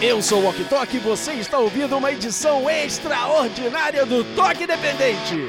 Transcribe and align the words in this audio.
Eu 0.00 0.22
sou 0.22 0.44
o 0.44 0.48
Ok 0.48 0.64
Tok 0.64 0.96
e 0.96 1.00
você 1.00 1.32
está 1.32 1.58
ouvindo 1.58 1.96
uma 1.96 2.12
edição 2.12 2.70
extraordinária 2.70 4.06
do 4.06 4.22
Toque 4.36 4.62
Independente. 4.62 5.48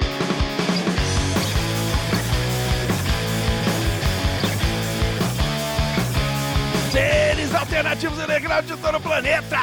Seres 6.91 7.53
alternativos 7.53 8.17
e 8.17 8.23
underground 8.23 8.65
de 8.65 8.75
todo 8.75 8.97
o 8.97 9.01
planeta. 9.01 9.59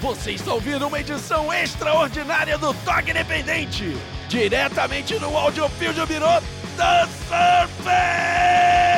Você 0.00 0.30
está 0.30 0.54
ouvindo 0.54 0.86
uma 0.86 1.00
edição 1.00 1.52
extraordinária 1.52 2.56
do 2.56 2.72
Toque 2.72 3.10
Independente. 3.10 3.96
Diretamente 4.28 5.18
no 5.18 5.36
audiofilm 5.36 5.92
de 5.92 6.06
Birô, 6.06 6.40
The 6.76 7.08
Surface! 7.28 8.89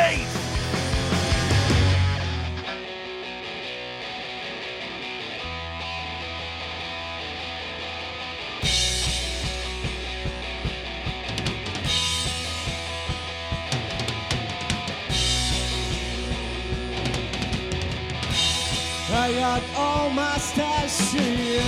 mustachio. 20.13 21.63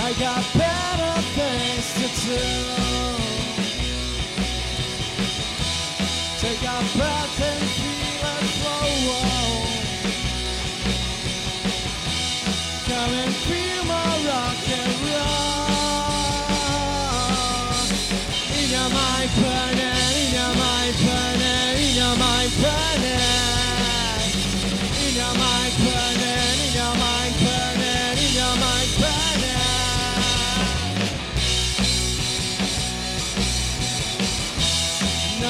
I 0.00 0.14
got. 0.18 0.57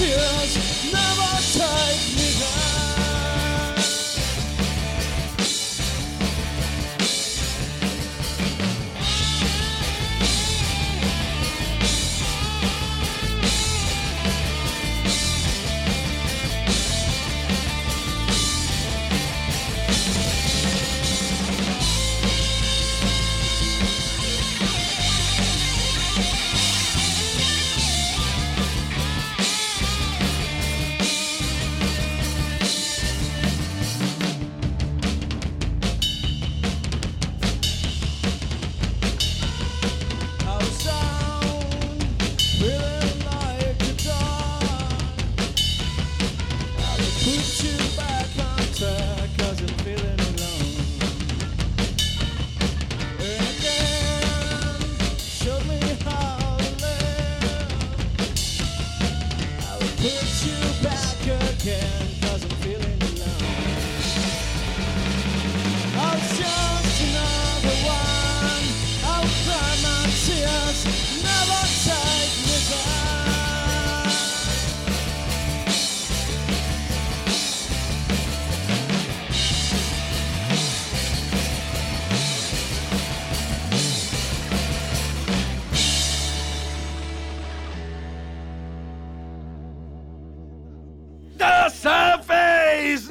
Yeah. 0.00 0.59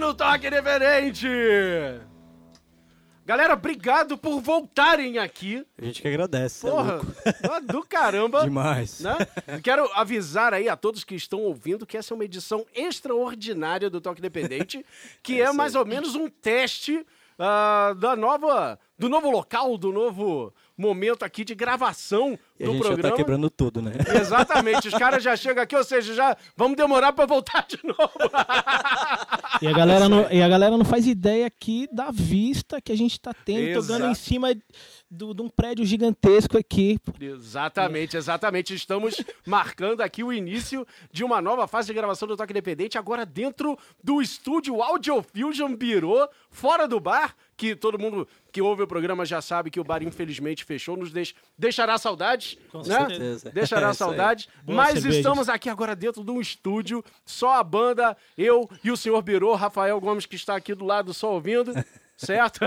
No 0.10 0.14
Toque 0.16 0.50
Diferente! 0.50 1.28
Galera, 3.24 3.54
obrigado 3.54 4.18
por 4.18 4.42
voltarem 4.42 5.20
aqui. 5.20 5.64
A 5.80 5.86
gente 5.86 6.02
que 6.02 6.08
agradece. 6.08 6.66
é 6.66 6.72
Porra, 6.72 6.96
louco. 6.96 7.62
do 7.68 7.84
caramba. 7.84 8.42
Demais. 8.44 9.02
né? 9.02 9.16
Quero 9.62 9.88
avisar 9.94 10.52
aí 10.52 10.68
a 10.68 10.76
todos 10.76 11.04
que 11.04 11.14
estão 11.14 11.42
ouvindo 11.42 11.86
que 11.86 11.96
essa 11.96 12.12
é 12.12 12.16
uma 12.16 12.26
edição 12.26 12.66
extraordinária 12.74 13.88
do 13.88 14.02
Toque 14.02 14.20
Independente, 14.20 14.84
que 15.22 15.40
é 15.44 15.54
mais 15.54 15.76
ou 15.76 15.86
menos 15.86 16.16
um 16.16 16.28
teste 16.28 17.06
ah, 17.38 17.94
da 18.00 18.16
nova, 18.16 18.80
do 18.98 19.08
novo 19.08 19.30
local, 19.30 19.78
do 19.78 19.92
novo 19.92 20.52
momento 20.82 21.24
aqui 21.24 21.44
de 21.44 21.54
gravação 21.54 22.38
E 22.60 22.64
a 22.64 22.68
do 22.68 22.74
gente 22.74 22.82
já 22.82 22.88
programa. 22.90 23.10
tá 23.12 23.16
quebrando 23.16 23.50
tudo, 23.50 23.82
né? 23.82 23.92
Exatamente, 24.20 24.88
os 24.88 24.94
caras 24.94 25.24
já 25.24 25.36
chegam 25.36 25.64
aqui, 25.64 25.76
ou 25.76 25.84
seja, 25.84 26.14
já 26.14 26.38
vamos 26.56 26.78
demorar 26.78 27.14
pra 27.14 27.26
voltar 27.26 27.66
de 27.68 27.80
novo. 27.84 28.14
E 29.62 29.68
a, 29.68 29.74
galera 29.74 30.08
não, 30.10 30.32
e 30.32 30.42
a 30.42 30.48
galera 30.48 30.78
não 30.78 30.86
faz 30.86 31.06
ideia 31.08 31.46
aqui 31.48 31.88
da 31.92 32.12
vista 32.12 32.82
que 32.82 32.92
a 32.92 32.98
gente 32.98 33.20
tá 33.20 33.34
tendo, 33.46 33.74
tocando 33.82 34.06
em 34.06 34.12
Exato. 34.12 34.16
cima 34.20 34.48
do- 35.10 35.34
de 35.34 35.42
um 35.42 35.50
prédio 35.50 35.86
gigantesco 35.86 36.58
aqui. 36.58 37.00
Exatamente, 37.20 38.16
exatamente. 38.16 38.74
Estamos 38.74 39.16
marcando 39.46 40.02
aqui 40.02 40.24
o 40.24 40.32
início 40.32 40.86
de 41.12 41.24
uma 41.24 41.42
nova 41.42 41.68
fase 41.68 41.88
de 41.88 41.94
gravação 41.94 42.28
do 42.28 42.38
Toque 42.38 42.52
Independente, 42.54 42.98
agora 42.98 43.26
dentro 43.26 43.78
do 44.04 44.22
estúdio 44.22 44.82
Audio 44.84 45.24
Fusion 45.24 45.76
Birô, 45.76 46.28
fora 46.52 46.88
do 46.88 47.00
bar, 47.00 47.36
que 47.58 47.76
todo 47.76 47.98
mundo 48.00 48.28
que 48.52 48.62
ouve 48.62 48.84
o 48.84 48.88
programa 48.88 49.26
já 49.26 49.42
sabe 49.42 49.70
que 49.70 49.80
o 49.80 49.84
bar 49.84 50.02
infelizmente 50.02 50.64
fechou, 50.64 50.96
nos 50.96 51.12
deix- 51.12 51.34
deixará 51.58 51.98
saudades, 51.98 52.58
Com 52.72 52.80
né? 52.80 53.08
certeza. 53.08 53.50
Deixará 53.54 53.90
É 53.90 53.94
saudades, 53.94 54.48
mas 54.66 55.04
estamos 55.06 55.50
aqui 55.50 55.70
agora 55.70 55.96
dentro 55.96 56.24
de 56.24 56.32
um 56.32 56.40
estúdio, 56.40 57.04
só 57.26 57.56
a 57.60 57.64
banda, 57.64 58.16
eu 58.38 58.70
e 58.84 58.92
o 58.92 58.98
senhor 58.98 59.22
Birô, 59.22 59.54
Rafael 59.56 60.00
Gomes 60.00 60.26
que 60.26 60.36
está 60.36 60.56
aqui 60.56 60.74
do 60.74 60.86
lado 60.86 61.14
só 61.14 61.34
ouvindo. 61.34 61.74
Certo? 62.20 62.60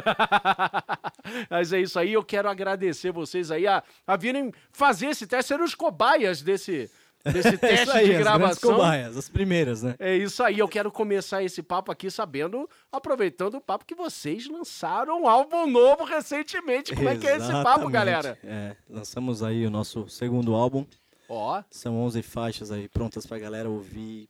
Mas 1.50 1.72
é 1.74 1.80
isso 1.80 1.98
aí, 1.98 2.14
eu 2.14 2.24
quero 2.24 2.48
agradecer 2.48 3.12
vocês 3.12 3.50
aí 3.50 3.66
a, 3.66 3.82
a 4.06 4.16
virem 4.16 4.50
fazer 4.72 5.08
esse 5.08 5.26
teste, 5.26 5.48
serem 5.48 5.64
os 5.64 5.74
cobaias 5.74 6.40
desse, 6.40 6.90
desse 7.22 7.48
É 7.54 7.56
teste 7.58 7.90
aí, 7.90 8.06
de 8.06 8.14
as 8.16 8.18
gravação. 8.22 8.72
cobaias, 8.72 9.14
as 9.14 9.28
primeiras, 9.28 9.82
né? 9.82 9.94
É 9.98 10.16
isso 10.16 10.42
aí, 10.42 10.58
eu 10.58 10.66
quero 10.66 10.90
começar 10.90 11.42
esse 11.42 11.62
papo 11.62 11.92
aqui 11.92 12.10
sabendo, 12.10 12.66
aproveitando 12.90 13.56
o 13.56 13.60
papo 13.60 13.84
que 13.84 13.94
vocês 13.94 14.48
lançaram 14.48 15.22
um 15.22 15.28
álbum 15.28 15.66
novo 15.66 16.04
recentemente. 16.04 16.94
Como 16.94 17.08
é 17.10 17.16
que 17.18 17.26
é 17.26 17.36
esse 17.36 17.52
papo, 17.62 17.90
galera? 17.90 18.38
É, 18.42 18.74
lançamos 18.88 19.42
aí 19.42 19.66
o 19.66 19.70
nosso 19.70 20.08
segundo 20.08 20.54
álbum. 20.54 20.86
Ó, 21.28 21.62
São 21.70 21.96
11 22.00 22.22
faixas 22.22 22.72
aí 22.72 22.88
prontas 22.88 23.26
pra 23.26 23.38
galera 23.38 23.68
ouvir. 23.68 24.28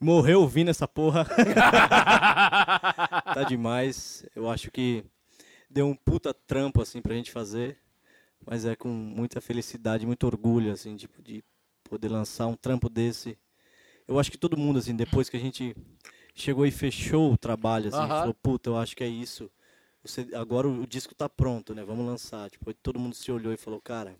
Morreu 0.00 0.40
ouvindo 0.40 0.70
essa 0.70 0.86
porra. 0.86 1.24
tá 3.34 3.44
demais. 3.48 4.24
Eu 4.34 4.50
acho 4.50 4.70
que 4.70 5.04
deu 5.70 5.86
um 5.86 5.94
puta 5.94 6.32
trampo 6.34 6.82
assim 6.82 7.00
pra 7.00 7.14
gente 7.14 7.30
fazer, 7.30 7.78
mas 8.44 8.64
é 8.64 8.76
com 8.76 8.88
muita 8.88 9.40
felicidade, 9.40 10.06
muito 10.06 10.26
orgulho 10.26 10.72
assim, 10.72 10.96
tipo 10.96 11.22
de 11.22 11.42
poder 11.82 12.08
lançar 12.08 12.46
um 12.46 12.56
trampo 12.56 12.88
desse. 12.88 13.38
Eu 14.06 14.18
acho 14.18 14.30
que 14.30 14.38
todo 14.38 14.56
mundo 14.56 14.78
assim, 14.78 14.94
depois 14.94 15.28
que 15.28 15.36
a 15.36 15.40
gente 15.40 15.74
chegou 16.34 16.66
e 16.66 16.70
fechou 16.70 17.32
o 17.32 17.38
trabalho 17.38 17.88
assim, 17.88 18.08
falou, 18.08 18.34
puta, 18.34 18.70
eu 18.70 18.76
acho 18.76 18.94
que 18.96 19.04
é 19.04 19.08
isso. 19.08 19.50
Você- 20.04 20.28
agora 20.34 20.68
o, 20.68 20.86
disco 20.86 21.14
tá 21.14 21.28
pronto, 21.28 21.74
né? 21.74 21.82
Vamos 21.82 22.04
lançar. 22.04 22.50
Tipo, 22.50 22.74
todo 22.74 22.98
mundo 22.98 23.14
se 23.14 23.32
olhou 23.32 23.52
e 23.52 23.56
falou, 23.56 23.80
cara, 23.80 24.14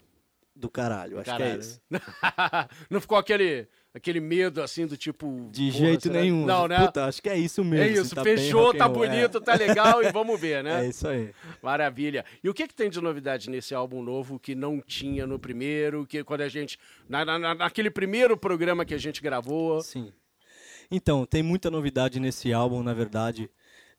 do 0.57 0.71
caralho, 0.71 1.19
acho 1.19 1.25
que 1.25 1.31
é 1.31 1.39
caralho. 1.39 1.61
isso. 1.61 1.81
Não 2.89 3.01
ficou 3.01 3.19
aquele, 3.19 3.69
aquele 3.95 4.19
medo 4.21 4.61
assim 4.61 4.87
do 4.87 4.97
tipo. 4.97 5.49
De 5.53 5.69
porra, 5.71 5.79
jeito 5.87 6.03
será- 6.03 6.21
nenhum. 6.21 6.45
Não, 6.45 6.67
né? 6.69 6.85
Puta, 6.87 7.07
acho 7.07 7.23
que 7.23 7.29
é 7.29 7.39
isso 7.39 7.63
mesmo. 7.65 7.85
é 7.87 7.91
assim, 7.93 8.03
isso, 8.03 8.15
tá 8.15 8.23
fechou, 8.25 8.75
tá 8.75 8.87
roll, 8.87 8.95
bonito, 8.97 9.39
é. 9.39 9.41
tá 9.41 9.55
legal 9.55 10.03
e 10.03 10.11
vamos 10.13 10.39
ver, 10.41 10.63
né? 10.65 10.85
É 10.85 10.89
isso 10.89 11.07
aí. 11.09 11.33
Maravilha. 11.63 12.25
E 12.43 12.49
o 12.49 12.53
que, 12.55 12.67
que 12.69 12.75
tem 12.75 12.91
de 12.91 13.01
novidade 13.01 13.49
nesse 13.49 13.75
álbum 13.75 14.03
novo 14.03 14.39
que 14.39 14.55
não 14.55 14.81
tinha 14.81 15.27
no 15.27 15.39
primeiro? 15.39 16.05
Que 16.07 16.23
quando 16.25 16.41
a 16.43 16.49
gente. 16.49 16.79
Na, 17.09 17.25
na- 17.25 17.55
naquele 17.55 17.91
primeiro 17.91 18.37
programa 18.37 18.85
que 18.85 18.93
a 18.95 18.99
gente 18.99 19.23
gravou. 19.23 19.81
Sim. 19.81 20.13
Então, 20.91 21.25
tem 21.25 21.43
muita 21.43 21.71
novidade 21.71 22.21
nesse 22.21 22.53
álbum, 22.53 22.83
na 22.83 22.93
verdade. 22.93 23.49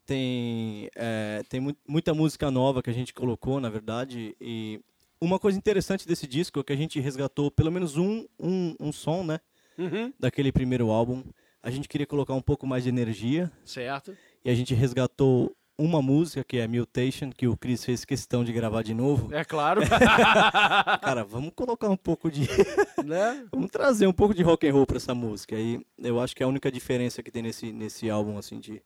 Tem, 0.06 0.88
é, 0.96 1.42
tem 1.50 1.60
mu- 1.60 1.76
muita 1.88 2.14
música 2.14 2.52
nova 2.52 2.84
que 2.84 2.90
a 2.92 2.94
gente 2.94 3.12
colocou, 3.14 3.60
na 3.60 3.70
verdade. 3.70 4.36
E 4.40 4.80
uma 5.20 5.40
coisa 5.40 5.58
interessante 5.58 6.08
desse 6.08 6.28
disco 6.28 6.60
é 6.60 6.64
que 6.64 6.72
a 6.74 6.76
gente 6.76 7.00
resgatou 7.00 7.50
pelo 7.50 7.72
menos 7.72 7.98
um, 7.98 8.26
um, 8.40 8.76
um 8.80 8.92
som, 8.92 9.24
né? 9.24 9.40
Uhum. 9.78 10.14
Daquele 10.20 10.52
primeiro 10.52 10.90
álbum. 10.90 11.24
A 11.62 11.70
gente 11.72 11.88
queria 11.88 12.06
colocar 12.06 12.34
um 12.34 12.42
pouco 12.42 12.66
mais 12.68 12.84
de 12.84 12.90
energia. 12.90 13.52
Certo. 13.64 14.16
E 14.44 14.50
a 14.50 14.54
gente 14.56 14.74
resgatou 14.74 15.56
uma 15.78 16.02
música, 16.02 16.44
que 16.44 16.58
é 16.58 16.68
Mutation, 16.68 17.32
que 17.32 17.48
o 17.48 17.58
Chris 17.58 17.84
fez 17.84 18.06
questão 18.06 18.44
de 18.46 18.54
gravar 18.54 18.82
de 18.84 18.94
novo. 18.94 19.34
É 19.34 19.44
claro. 19.44 19.82
Cara, 21.02 21.24
vamos 21.24 21.52
colocar 21.56 21.90
um 21.90 21.98
pouco 21.98 22.30
de. 22.32 22.48
né? 23.04 23.46
Vamos 23.52 23.70
trazer 23.72 24.08
um 24.08 24.14
pouco 24.14 24.34
de 24.34 24.44
rock 24.44 24.68
and 24.68 24.74
roll 24.74 24.86
pra 24.86 24.98
essa 24.98 25.14
música. 25.14 25.56
E 25.58 25.86
eu 25.98 26.20
acho 26.20 26.36
que 26.36 26.44
é 26.44 26.46
a 26.46 26.50
única 26.50 26.72
diferença 26.72 27.22
que 27.24 27.32
tem 27.32 27.42
nesse, 27.44 27.72
nesse 27.72 28.10
álbum, 28.10 28.38
assim, 28.38 28.60
de. 28.60 28.82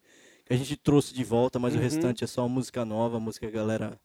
Que 0.46 0.54
a 0.54 0.58
gente 0.58 0.76
trouxe 0.78 1.14
de 1.14 1.24
volta, 1.24 1.60
mas 1.60 1.74
Uhum. 1.74 1.80
o 1.80 1.84
restante 1.84 2.24
é 2.24 2.28
só 2.28 2.48
música 2.48 2.84
nova, 2.84 3.20
música 3.20 3.46
que 3.48 3.56
a 3.56 3.60
galera 3.60 4.00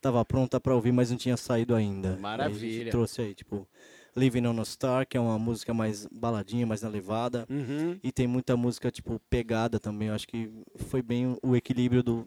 tava 0.00 0.24
pronta 0.24 0.58
pra 0.60 0.74
ouvir, 0.74 0.92
mas 0.92 1.10
não 1.10 1.16
tinha 1.18 1.36
saído 1.36 1.74
ainda. 1.74 2.10
E 2.10 2.14
a 2.14 2.16
Maravilha. 2.16 2.70
gente 2.84 2.90
trouxe 2.90 3.20
aí, 3.22 3.34
tipo, 3.34 3.68
Living 4.16 4.46
on 4.46 4.60
a 4.60 4.64
Star, 4.64 5.06
que 5.06 5.16
é 5.16 5.20
uma 5.20 5.38
música 5.38 5.74
mais 5.74 6.06
baladinha, 6.06 6.66
mais 6.66 6.82
na 6.82 6.88
levada. 6.88 7.46
Uhum. 7.50 7.98
E 8.02 8.12
tem 8.12 8.26
muita 8.26 8.56
música, 8.56 8.90
tipo, 8.90 9.20
pegada 9.28 9.80
também. 9.80 10.08
Eu 10.08 10.14
acho 10.14 10.26
que 10.28 10.50
foi 10.76 11.02
bem 11.02 11.36
o 11.42 11.56
equilíbrio 11.56 12.02
do, 12.02 12.26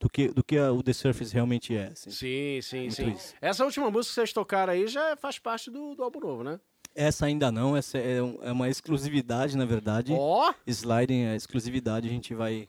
do, 0.00 0.08
que, 0.08 0.28
do 0.28 0.42
que 0.42 0.56
a- 0.56 0.72
o 0.72 0.82
The 0.82 0.92
Surface 0.92 1.32
realmente 1.34 1.76
é. 1.76 1.88
Assim. 1.88 2.10
Sim, 2.10 2.60
sim, 2.62 2.80
Muito 2.82 2.94
sim. 2.94 3.10
isso. 3.12 3.34
Essa 3.40 3.64
última 3.64 3.90
música 3.90 4.10
que 4.12 4.14
vocês 4.14 4.32
tocaram 4.32 4.72
aí 4.72 4.86
já 4.86 5.16
faz 5.16 5.38
parte 5.38 5.70
do, 5.70 5.94
do 5.94 6.02
álbum 6.02 6.20
novo, 6.20 6.42
né? 6.42 6.58
Essa 6.94 7.26
ainda 7.26 7.52
não, 7.52 7.76
essa 7.76 7.98
é, 7.98 8.16
é 8.42 8.52
uma 8.52 8.70
exclusividade, 8.70 9.54
na 9.54 9.66
verdade. 9.66 10.14
Ó! 10.16 10.54
Sliding 10.66 11.24
é 11.26 11.36
exclusividade, 11.36 12.08
a 12.08 12.10
gente 12.10 12.34
vai 12.34 12.66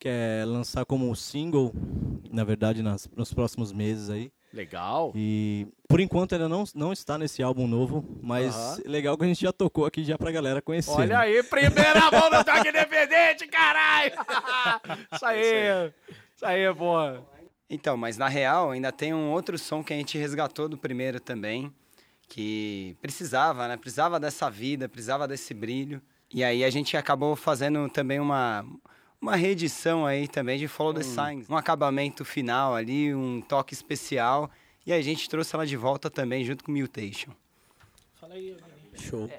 quer 0.00 0.44
lançar 0.44 0.84
como 0.84 1.14
single, 1.14 1.72
na 2.28 2.42
verdade, 2.42 2.82
nas, 2.82 3.08
nos 3.16 3.32
próximos 3.32 3.72
meses 3.72 4.10
aí. 4.10 4.32
Legal. 4.52 5.12
E 5.14 5.66
por 5.88 6.00
enquanto 6.00 6.34
ainda 6.34 6.48
não, 6.48 6.64
não 6.74 6.92
está 6.92 7.18
nesse 7.18 7.42
álbum 7.42 7.66
novo, 7.66 8.04
mas 8.22 8.54
Aham. 8.54 8.82
legal 8.86 9.16
que 9.16 9.24
a 9.24 9.26
gente 9.26 9.40
já 9.40 9.52
tocou 9.52 9.86
aqui 9.86 10.04
já 10.04 10.18
pra 10.18 10.30
galera 10.30 10.60
conhecer. 10.60 10.90
Olha 10.90 11.08
né? 11.08 11.16
aí, 11.16 11.42
primeira 11.42 12.10
mão 12.10 12.30
do 12.30 12.44
Toque 12.44 12.68
Independente, 12.68 13.46
caralho! 13.46 14.12
Isso 15.12 15.26
aí, 15.26 15.92
isso 16.34 16.46
aí, 16.46 16.74
pô. 16.74 16.96
Então, 17.68 17.96
mas 17.96 18.18
na 18.18 18.28
real 18.28 18.70
ainda 18.70 18.92
tem 18.92 19.14
um 19.14 19.30
outro 19.30 19.58
som 19.58 19.82
que 19.82 19.92
a 19.92 19.96
gente 19.96 20.18
resgatou 20.18 20.68
do 20.68 20.76
primeiro 20.76 21.18
também, 21.18 21.72
que 22.28 22.96
precisava, 23.00 23.68
né? 23.68 23.76
Precisava 23.76 24.20
dessa 24.20 24.50
vida, 24.50 24.88
precisava 24.88 25.26
desse 25.26 25.54
brilho. 25.54 26.02
E 26.32 26.42
aí 26.42 26.64
a 26.64 26.70
gente 26.70 26.96
acabou 26.96 27.36
fazendo 27.36 27.88
também 27.88 28.18
uma, 28.18 28.64
uma 29.22 29.36
reedição 29.36 30.04
aí 30.04 30.26
também 30.26 30.58
de 30.58 30.66
Follow 30.66 30.92
the 30.92 31.04
Signs. 31.04 31.48
Um 31.48 31.56
acabamento 31.56 32.24
final 32.24 32.74
ali, 32.74 33.14
um 33.14 33.40
toque 33.40 33.72
especial. 33.72 34.50
E 34.84 34.92
a 34.92 35.00
gente 35.00 35.30
trouxe 35.30 35.54
ela 35.54 35.64
de 35.64 35.76
volta 35.76 36.10
também 36.10 36.44
junto 36.44 36.64
com 36.64 36.72
Mutation. 36.72 37.30
Fala 38.20 38.34
aí, 38.34 38.56
Show. 38.94 39.30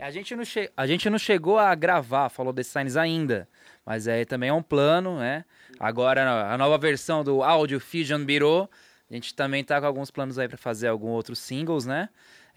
A 0.00 0.10
gente, 0.10 0.34
não 0.34 0.44
che... 0.44 0.70
a 0.74 0.86
gente 0.86 1.08
não 1.08 1.18
chegou 1.18 1.58
a 1.58 1.74
gravar 1.74 2.28
Follow 2.30 2.52
the 2.52 2.62
Signs 2.62 2.96
ainda, 2.96 3.48
mas 3.84 4.08
é, 4.08 4.24
também 4.24 4.48
é 4.48 4.52
um 4.52 4.62
plano, 4.62 5.18
né? 5.18 5.44
Agora 5.78 6.50
a 6.52 6.58
nova 6.58 6.76
versão 6.76 7.22
do 7.22 7.42
Audio 7.42 7.78
Fusion 7.78 8.24
Bureau, 8.24 8.68
a 9.08 9.14
gente 9.14 9.34
também 9.34 9.62
tá 9.62 9.80
com 9.80 9.86
alguns 9.86 10.10
planos 10.10 10.38
aí 10.38 10.48
para 10.48 10.56
fazer 10.56 10.88
alguns 10.88 11.12
outros 11.12 11.38
singles, 11.38 11.86
né? 11.86 12.08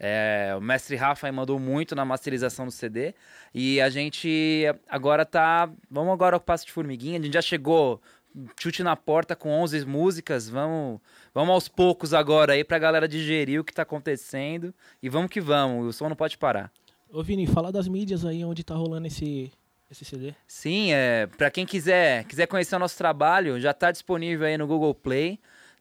É, 0.02 0.54
o 0.56 0.62
mestre 0.62 0.96
Rafa 0.96 1.30
mandou 1.30 1.60
muito 1.60 1.94
na 1.94 2.06
masterização 2.06 2.64
do 2.64 2.72
CD 2.72 3.14
e 3.54 3.78
a 3.82 3.90
gente 3.90 4.64
agora 4.88 5.26
tá, 5.26 5.70
vamos 5.90 6.10
agora 6.14 6.36
ao 6.36 6.40
passo 6.40 6.64
de 6.64 6.72
formiguinha, 6.72 7.18
a 7.18 7.22
gente 7.22 7.34
já 7.34 7.42
chegou 7.42 8.00
chute 8.58 8.82
na 8.82 8.96
porta 8.96 9.36
com 9.36 9.50
11 9.50 9.84
músicas, 9.84 10.48
vamos, 10.48 11.00
vamos 11.34 11.52
aos 11.52 11.68
poucos 11.68 12.14
agora 12.14 12.54
aí 12.54 12.64
pra 12.64 12.78
galera 12.78 13.06
digerir 13.06 13.60
o 13.60 13.64
que 13.64 13.74
tá 13.74 13.82
acontecendo 13.82 14.74
e 15.02 15.08
vamos 15.10 15.30
que 15.30 15.40
vamos, 15.40 15.86
o 15.86 15.92
som 15.92 16.08
não 16.08 16.16
pode 16.16 16.38
parar. 16.38 16.72
Ô 17.12 17.22
Vini, 17.22 17.46
fala 17.46 17.70
das 17.70 17.86
mídias 17.86 18.24
aí 18.24 18.42
onde 18.42 18.64
tá 18.64 18.74
rolando 18.74 19.06
esse, 19.06 19.52
esse 19.90 20.04
CD. 20.04 20.32
Sim, 20.46 20.94
é, 20.94 21.26
para 21.26 21.50
quem 21.50 21.66
quiser, 21.66 22.24
quiser 22.24 22.46
conhecer 22.46 22.74
o 22.76 22.78
nosso 22.78 22.96
trabalho, 22.96 23.60
já 23.60 23.72
está 23.72 23.92
disponível 23.92 24.46
aí 24.46 24.56
no 24.56 24.66
Google 24.66 24.94
Play. 24.94 25.38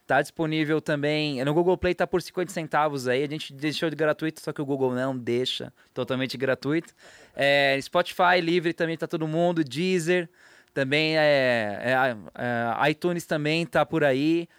Tá 0.09 0.23
disponível 0.23 0.81
também, 0.81 1.45
no 1.45 1.53
Google 1.53 1.77
Play 1.77 1.93
tá 1.93 2.07
por 2.07 2.19
50 2.19 2.51
centavos 2.51 3.07
aí, 3.07 3.23
a 3.23 3.27
gente 3.27 3.53
deixou 3.53 3.91
de 3.91 3.95
gratuito, 3.95 4.41
só 4.41 4.51
que 4.51 4.59
o 4.59 4.65
Google 4.65 4.95
não 4.95 5.15
deixa, 5.15 5.71
totalmente 5.93 6.35
gratuito. 6.35 6.95
É, 7.35 7.77
Spotify 7.79 8.41
livre 8.41 8.73
também 8.73 8.97
tá 8.97 9.05
todo 9.05 9.27
mundo, 9.27 9.63
Deezer, 9.63 10.27
também 10.73 11.15
é, 11.15 11.79
é, 11.79 12.17
é, 12.33 12.89
iTunes 12.89 13.27
também 13.27 13.67
tá 13.67 13.85
por 13.85 14.03
aí. 14.03 14.49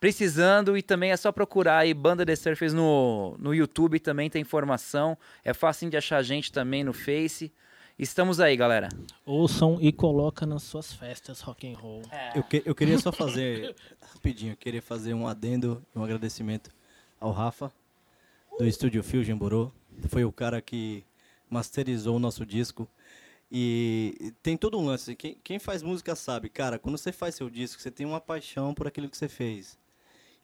Precisando 0.00 0.76
e 0.76 0.82
também 0.82 1.12
é 1.12 1.16
só 1.16 1.30
procurar 1.30 1.78
aí 1.78 1.94
Banda 1.94 2.26
The 2.26 2.34
Surfers 2.34 2.74
no, 2.74 3.36
no 3.38 3.54
YouTube, 3.54 4.00
também 4.00 4.28
tem 4.28 4.42
informação. 4.42 5.16
É 5.44 5.54
fácil 5.54 5.88
de 5.88 5.96
achar 5.96 6.16
a 6.16 6.22
gente 6.24 6.50
também 6.50 6.82
no 6.82 6.92
Face. 6.92 7.52
Estamos 7.98 8.40
aí, 8.40 8.54
galera. 8.56 8.88
Ouçam 9.24 9.78
e 9.80 9.90
coloca 9.90 10.44
nas 10.44 10.62
suas 10.64 10.92
festas 10.92 11.40
rock 11.40 11.66
and 11.66 11.78
roll. 11.78 12.02
Eu, 12.34 12.42
que- 12.42 12.62
eu 12.66 12.74
queria 12.74 12.98
só 12.98 13.10
fazer, 13.10 13.74
rapidinho, 14.12 14.52
eu 14.52 14.56
queria 14.56 14.82
fazer 14.82 15.14
um 15.14 15.26
adendo 15.26 15.82
um 15.94 16.02
agradecimento 16.02 16.70
ao 17.18 17.32
Rafa, 17.32 17.72
do 18.58 18.66
Estúdio 18.66 19.02
Fusion 19.02 19.38
Borô. 19.38 19.70
Foi 20.08 20.24
o 20.24 20.32
cara 20.32 20.60
que 20.60 21.04
masterizou 21.48 22.16
o 22.16 22.18
nosso 22.18 22.44
disco. 22.44 22.86
E 23.50 24.34
tem 24.42 24.56
todo 24.58 24.78
um 24.78 24.84
lance. 24.84 25.14
Quem, 25.16 25.38
quem 25.42 25.58
faz 25.58 25.82
música 25.82 26.14
sabe, 26.14 26.50
cara, 26.50 26.78
quando 26.78 26.98
você 26.98 27.12
faz 27.12 27.34
seu 27.34 27.48
disco, 27.48 27.80
você 27.80 27.90
tem 27.90 28.04
uma 28.04 28.20
paixão 28.20 28.74
por 28.74 28.86
aquilo 28.86 29.08
que 29.08 29.16
você 29.16 29.28
fez. 29.28 29.78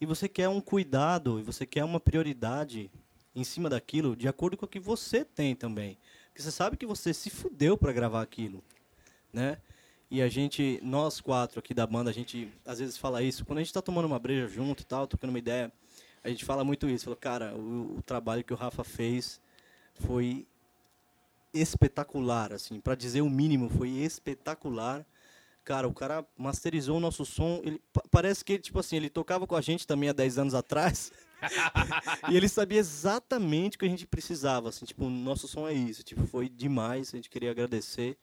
E 0.01 0.07
você 0.07 0.27
quer 0.27 0.49
um 0.49 0.61
cuidado, 0.61 1.39
e 1.39 1.43
você 1.43 1.67
quer 1.67 1.85
uma 1.85 2.01
prioridade 2.01 2.91
em 3.35 3.45
cima 3.45 3.69
daquilo, 3.69 4.17
de 4.17 4.27
acordo 4.27 4.57
com 4.57 4.65
o 4.65 4.69
que 4.69 4.81
você 4.81 5.25
tem 5.25 5.55
também. 5.55 5.99
Porque 6.33 6.43
você 6.43 6.51
sabe 6.51 6.79
que 6.79 6.87
você 6.87 7.13
se 7.13 7.29
fudeu 7.29 7.77
para 7.77 7.93
gravar 7.93 8.23
aquilo, 8.23 8.65
né? 9.33 9.59
E 10.11 10.21
a 10.23 10.29
gente, 10.29 10.81
nós 10.83 11.21
quatro 11.21 11.59
aqui 11.59 11.75
da 11.75 11.87
banda, 11.87 12.09
a 12.09 12.13
gente 12.13 12.51
às 12.65 12.79
vezes 12.79 12.97
fala 12.97 13.23
isso. 13.23 13.45
Quando 13.45 13.59
a 13.59 13.63
gente 13.63 13.73
tá 13.73 13.83
tomando 13.83 14.07
uma 14.07 14.19
breja 14.19 14.49
junto 14.49 14.83
e 14.83 14.85
tal, 14.87 15.07
trocando 15.07 15.31
uma 15.33 15.39
ideia, 15.39 15.71
a 16.25 16.29
gente 16.29 16.45
fala 16.45 16.65
muito 16.65 16.89
isso. 16.89 17.05
Fala, 17.05 17.17
cara, 17.17 17.55
o, 17.55 17.99
o 17.99 18.03
trabalho 18.03 18.43
que 18.45 18.53
o 18.53 18.57
Rafa 18.57 18.83
fez 18.83 19.41
foi 19.95 20.47
espetacular, 21.53 22.53
assim, 22.53 22.81
para 22.81 22.95
dizer 22.95 23.21
o 23.21 23.29
mínimo, 23.29 23.69
foi 23.69 23.91
espetacular. 23.91 25.05
Cara, 25.65 25.87
o 25.87 25.95
cara 25.95 26.27
masterizou 26.37 26.97
o 26.97 27.01
nosso 27.01 27.25
som. 27.25 27.61
Ele, 27.63 27.81
pa- 27.93 28.03
parece 28.11 28.45
que, 28.45 28.59
tipo 28.59 28.79
assim, 28.79 28.97
ele 28.97 29.09
tocava 29.11 29.47
com 29.47 29.55
a 29.55 29.61
gente 29.61 29.87
também 29.87 30.09
há 30.09 30.13
10 30.13 30.39
anos 30.39 30.55
atrás. 30.55 31.13
e 32.31 32.37
ele 32.37 32.49
sabia 32.49 32.79
exatamente 32.79 33.77
o 33.77 33.79
que 33.81 33.87
a 33.87 33.89
gente 33.89 34.07
precisava, 34.07 34.69
assim, 34.69 34.85
tipo, 34.85 35.09
nosso 35.09 35.47
som 35.49 35.67
é 35.69 35.73
isso. 35.73 36.03
Tipo, 36.03 36.27
foi 36.27 36.49
demais, 36.49 37.09
a 37.13 37.17
gente 37.17 37.31
queria 37.31 37.51
agradecer 37.51 38.17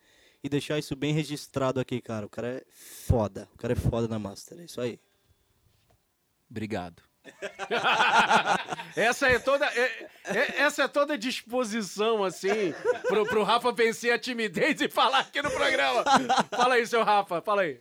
e 0.44 0.48
deixar 0.50 0.78
isso 0.80 0.96
bem 0.96 1.14
registrado 1.14 1.80
aqui, 1.80 2.00
cara. 2.02 2.26
O 2.26 2.30
cara 2.30 2.48
é 2.48 2.64
foda, 2.72 3.48
o 3.54 3.58
cara 3.58 3.74
é 3.74 3.76
foda 3.76 4.08
na 4.08 4.18
master, 4.20 4.60
é 4.60 4.64
isso 4.66 4.80
aí. 4.82 5.00
Obrigado. 6.50 7.04
Essa 8.96 9.28
é 9.30 9.38
toda. 9.40 9.66
é- 9.68 10.10
é- 10.26 10.62
essa 10.62 10.84
é 10.84 10.88
toda 10.88 11.14
a 11.14 11.18
disposição, 11.18 12.24
assim, 12.24 12.74
pro, 13.08 13.26
pro 13.26 13.44
Rafa 13.44 13.72
vencer 13.72 14.12
a 14.14 14.18
timidez 14.20 14.80
e 14.82 14.90
falar 14.90 15.20
aqui 15.20 15.42
no 15.42 15.52
programa. 15.52 16.04
Fala 16.50 16.76
aí, 16.76 16.86
seu 16.88 17.04
Rafa, 17.04 17.42
fala 17.42 17.64
aí. 17.64 17.80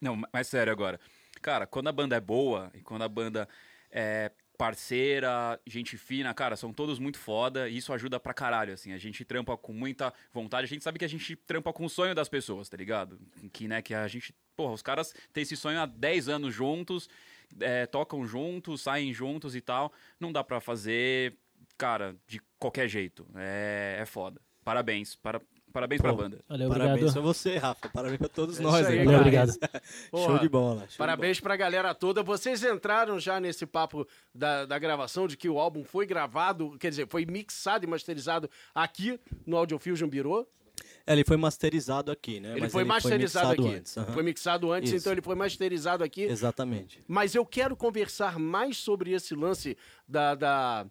Não, 0.00 0.16
ma- 0.16 0.28
mas 0.32 0.46
sério 0.48 0.72
agora. 0.72 0.98
Cara, 1.42 1.66
quando 1.66 1.88
a 1.88 1.92
banda 1.92 2.16
é 2.16 2.20
boa 2.20 2.70
e 2.74 2.80
quando 2.80 3.02
a 3.02 3.08
banda 3.08 3.48
é 3.90 4.30
parceira, 4.58 5.58
gente 5.64 5.96
fina, 5.96 6.34
cara, 6.34 6.56
são 6.56 6.72
todos 6.72 6.98
muito 6.98 7.16
foda 7.16 7.68
e 7.68 7.76
isso 7.76 7.92
ajuda 7.92 8.18
pra 8.18 8.34
caralho, 8.34 8.74
assim. 8.74 8.92
A 8.92 8.98
gente 8.98 9.24
trampa 9.24 9.56
com 9.56 9.72
muita 9.72 10.12
vontade, 10.32 10.64
a 10.64 10.68
gente 10.68 10.82
sabe 10.82 10.98
que 10.98 11.04
a 11.04 11.08
gente 11.08 11.36
trampa 11.36 11.72
com 11.72 11.84
o 11.84 11.88
sonho 11.88 12.12
das 12.12 12.28
pessoas, 12.28 12.68
tá 12.68 12.76
ligado? 12.76 13.20
Que, 13.52 13.68
né, 13.68 13.80
que 13.80 13.94
a 13.94 14.08
gente... 14.08 14.34
Porra, 14.56 14.72
os 14.72 14.82
caras 14.82 15.14
têm 15.32 15.42
esse 15.42 15.56
sonho 15.56 15.78
há 15.80 15.86
10 15.86 16.28
anos 16.28 16.52
juntos, 16.52 17.08
é, 17.60 17.86
tocam 17.86 18.26
juntos, 18.26 18.82
saem 18.82 19.14
juntos 19.14 19.54
e 19.54 19.60
tal. 19.60 19.92
Não 20.18 20.32
dá 20.32 20.42
pra 20.42 20.60
fazer, 20.60 21.36
cara, 21.78 22.16
de 22.26 22.40
qualquer 22.58 22.88
jeito. 22.88 23.24
É, 23.36 23.98
é 24.00 24.04
foda. 24.04 24.40
Parabéns, 24.64 25.14
para, 25.14 25.40
parabéns 25.72 26.00
pra 26.00 26.10
Pô, 26.12 26.16
banda. 26.18 26.40
Valeu, 26.48 26.68
Parabéns 26.68 27.16
a 27.16 27.20
você, 27.20 27.56
Rafa. 27.56 27.88
Parabéns 27.88 28.18
pra 28.18 28.28
todos 28.28 28.58
É 28.58 28.62
nós. 28.62 28.86
aí, 28.86 28.98
aí, 29.00 29.04
Valeu, 29.04 29.20
obrigado. 29.20 29.52
Show 30.10 30.38
de 30.38 30.48
bola. 30.48 30.80
show 30.80 30.88
de 30.88 30.96
Parabéns 30.96 31.40
pra 31.40 31.56
galera 31.56 31.94
toda. 31.94 32.22
Vocês 32.22 32.62
entraram 32.64 33.18
já 33.18 33.38
nesse 33.40 33.66
papo 33.66 34.06
da, 34.34 34.64
da 34.66 34.78
gravação, 34.78 35.26
de 35.26 35.36
que 35.36 35.48
o 35.48 35.58
álbum 35.58 35.84
foi 35.84 36.06
gravado, 36.06 36.76
quer 36.78 36.90
dizer, 36.90 37.06
foi 37.08 37.24
mixado 37.26 37.84
e 37.84 37.88
masterizado 37.88 38.48
aqui 38.74 39.18
no 39.46 39.56
Audio 39.56 39.78
Fusion 39.78 40.08
Bureau. 40.08 40.48
É, 41.06 41.12
ele 41.12 41.24
foi 41.24 41.36
masterizado 41.36 42.12
aqui, 42.12 42.38
né? 42.38 42.52
Ele 42.52 42.60
Mas 42.60 42.72
foi 42.72 42.84
masterizado 42.84 43.48
mixado 43.48 43.66
aqui. 43.68 43.76
antes, 43.78 43.96
aham. 43.98 44.12
Foi 44.12 44.22
mixado 44.22 44.72
antes, 44.72 44.90
Isso. 44.92 45.00
então 45.00 45.12
ele 45.12 45.22
foi 45.22 45.34
masterizado 45.34 46.04
aqui. 46.04 46.22
Exatamente. 46.22 47.02
Mas 47.08 47.34
eu 47.34 47.44
quero 47.46 47.74
conversar 47.74 48.38
mais 48.38 48.76
sobre 48.76 49.12
esse 49.12 49.34
lance 49.34 49.76
da, 50.06 50.34
da, 50.34 50.86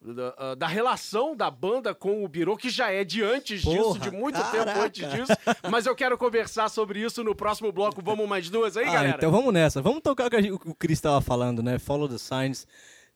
da, 0.00 0.34
ah, 0.38 0.54
da 0.54 0.66
relação 0.66 1.34
da 1.36 1.50
banda 1.50 1.94
com 1.94 2.24
o 2.24 2.28
Biro, 2.28 2.56
que 2.56 2.70
já 2.70 2.90
é 2.90 3.04
de 3.04 3.22
antes 3.22 3.62
disso, 3.62 3.76
Porra, 3.76 3.98
de 4.00 4.10
muito 4.10 4.36
tempo 4.36 4.64
caraca. 4.64 4.80
antes 4.84 5.10
disso. 5.10 5.32
Mas 5.70 5.86
eu 5.86 5.94
quero 5.96 6.16
conversar 6.16 6.68
sobre 6.68 7.00
isso 7.00 7.24
no 7.24 7.34
próximo 7.34 7.72
bloco. 7.72 8.00
Vamos 8.02 8.28
mais 8.28 8.48
duas 8.48 8.76
aí, 8.76 8.86
Ah, 8.86 8.92
galera? 8.92 9.16
então 9.16 9.30
vamos 9.30 9.52
nessa. 9.52 9.82
Vamos 9.82 10.00
tocar 10.00 10.26
o 10.26 10.30
que 10.30 10.52
o 10.52 10.74
Chris 10.74 10.98
estava 10.98 11.20
falando, 11.20 11.62
né? 11.62 11.78
Follow 11.78 12.08
the 12.08 12.18
Signs. 12.18 12.66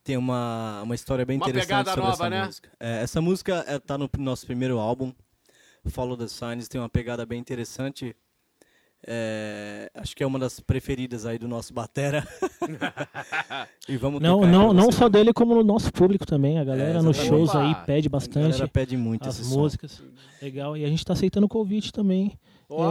Tem 0.04 0.16
uma, 0.16 0.82
uma 0.82 0.94
história 0.96 1.24
bem 1.24 1.36
Uma 1.36 1.48
interessante 1.48 1.88
sobre 1.88 2.00
nova, 2.00 2.12
essa 2.14 2.30
né? 2.30 2.44
música. 2.46 2.70
É, 2.80 3.02
essa 3.02 3.20
música 3.20 3.64
é, 3.68 3.78
tá 3.78 3.96
no 3.96 4.10
nosso 4.18 4.44
primeiro 4.44 4.78
álbum, 4.80 5.12
Follow 5.86 6.16
the 6.16 6.26
Signs. 6.26 6.66
Tem 6.66 6.80
uma 6.80 6.88
pegada 6.88 7.24
bem 7.24 7.38
interessante. 7.38 8.16
É, 9.06 9.90
acho 9.94 10.14
que 10.14 10.22
é 10.22 10.26
uma 10.26 10.38
das 10.38 10.60
preferidas 10.60 11.26
aí 11.26 11.38
do 11.38 11.48
nosso 11.48 11.72
batera. 11.74 12.26
e 13.88 13.96
vamos 13.96 14.20
Não, 14.20 14.44
aí 14.44 14.50
não, 14.50 14.72
não 14.72 14.92
só 14.92 15.08
dele, 15.08 15.32
como 15.32 15.54
no 15.54 15.64
nosso 15.64 15.92
público 15.92 16.24
também. 16.24 16.58
A 16.58 16.64
galera 16.64 16.98
É, 16.98 17.02
nos 17.02 17.16
shows 17.16 17.54
aí 17.54 17.72
Opa! 17.72 17.82
pede 17.84 18.06
A 18.08 18.10
bastante 18.10 18.52
galera 18.52 18.68
pede 18.68 18.96
muito 18.96 19.28
as 19.28 19.38
esse 19.40 19.50
som. 19.50 19.58
músicas. 19.60 20.02
Legal. 20.40 20.76
E 20.76 20.84
a 20.84 20.88
gente 20.88 21.04
tá 21.04 21.12
aceitando 21.14 21.46
o 21.46 21.48
convite 21.48 21.92
também. 21.92 22.32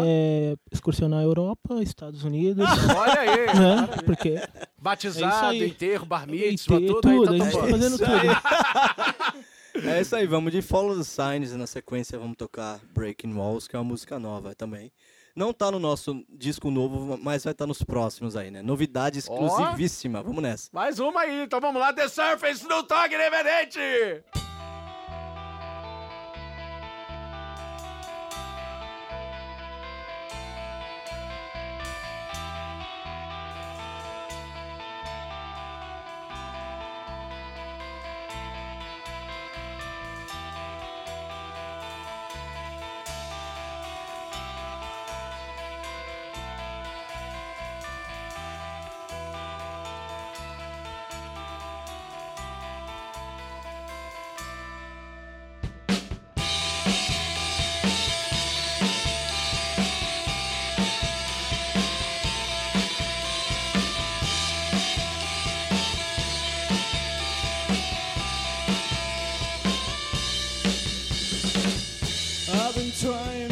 É, 0.05 0.55
excursionar 0.71 1.21
a 1.21 1.23
Europa, 1.23 1.81
Estados 1.81 2.23
Unidos. 2.23 2.67
Olha 2.95 3.19
aí. 3.19 3.45
né? 3.57 3.87
Porque 4.05 4.29
É 4.29 4.47
Batizado, 4.79 5.47
aí. 5.47 5.67
enterro, 5.69 6.05
bar 6.05 6.27
mitzvah, 6.27 6.75
tudo, 6.79 7.01
tudo, 7.01 7.29
a 7.29 7.31
aí 7.33 7.39
gente 7.41 7.51
tá 7.51 7.57
tá 7.59 7.65
topando. 7.65 7.71
fazendo 7.71 7.97
tudo. 7.97 9.41
É 9.83 10.01
isso 10.01 10.13
aí, 10.17 10.27
vamos 10.27 10.51
de 10.51 10.61
Follow 10.61 10.97
the 10.97 11.03
Signs 11.03 11.53
e 11.53 11.55
na 11.55 11.65
sequência 11.65 12.19
vamos 12.19 12.35
tocar 12.35 12.79
Breaking 12.93 13.33
Walls, 13.33 13.67
que 13.69 13.75
é 13.75 13.79
uma 13.79 13.85
música 13.85 14.19
nova 14.19 14.53
também. 14.53 14.91
Não 15.35 15.53
tá 15.53 15.71
no 15.71 15.79
nosso 15.79 16.23
disco 16.29 16.69
novo, 16.69 17.17
mas 17.21 17.43
vai 17.43 17.51
estar 17.51 17.65
nos 17.67 17.83
próximos 17.83 18.35
aí, 18.35 18.51
né? 18.51 18.61
Novidade 18.61 19.19
exclusivíssima. 19.19 20.21
Vamos 20.21 20.43
nessa. 20.43 20.69
Mais 20.73 20.99
uma 20.99 21.21
aí, 21.21 21.43
então 21.43 21.59
vamos 21.59 21.79
lá, 21.79 21.93
The 21.93 22.07
Surface 22.07 22.67
no 22.67 22.83
Toque 22.83 23.15
Independente! 23.15 24.40
Trying 73.01 73.50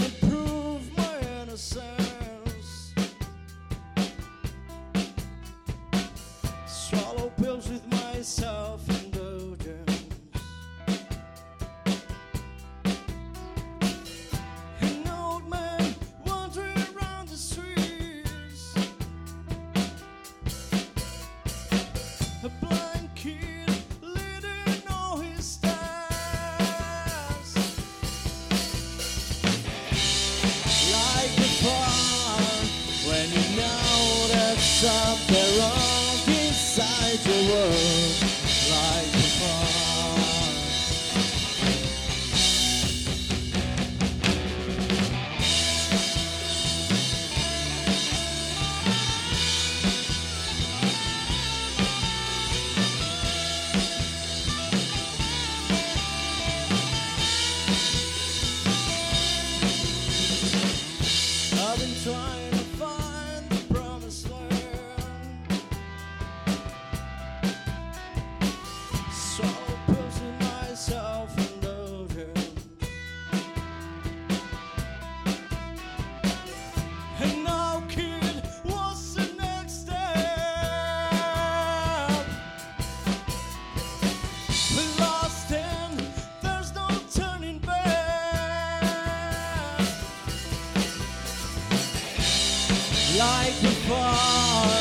like 93.20 93.62
before 93.62 94.80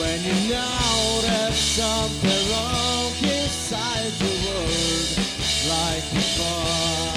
when 0.00 0.18
you 0.24 0.48
know 0.48 1.20
there's 1.20 1.54
something 1.54 2.50
wrong 2.50 3.12
inside 3.20 4.10
the 4.24 4.32
world 4.46 5.18
like 5.68 6.04
before. 6.14 7.13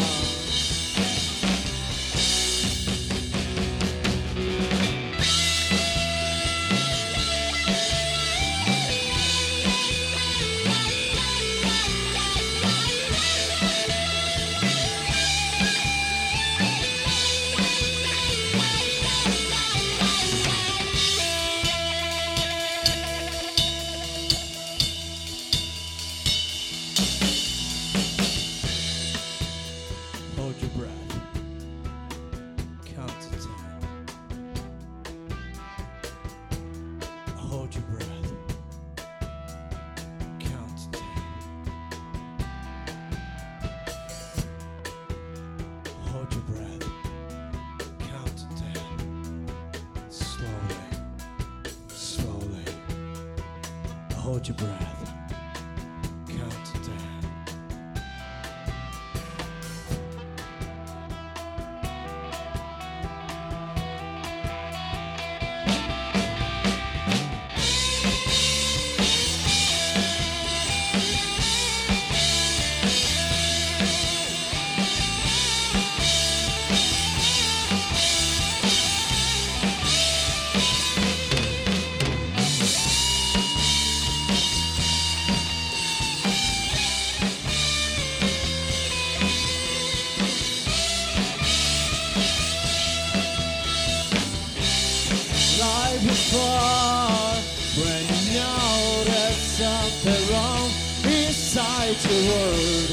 Light 101.88 101.96
the 102.00 102.10
word, 102.10 102.90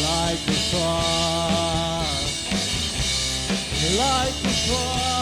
like 0.00 0.38
the 0.46 0.52
fire, 0.70 2.04
like 3.98 4.34
the 4.42 4.48
fire. 4.48 5.17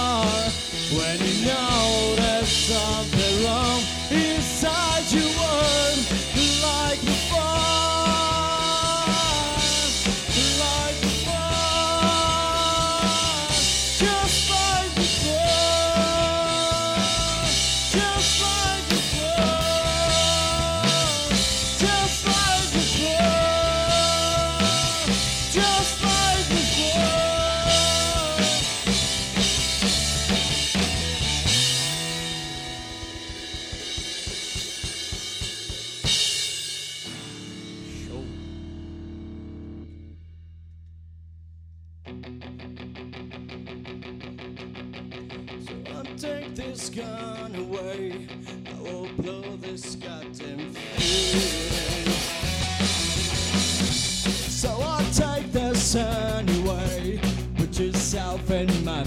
my. 58.87 59.03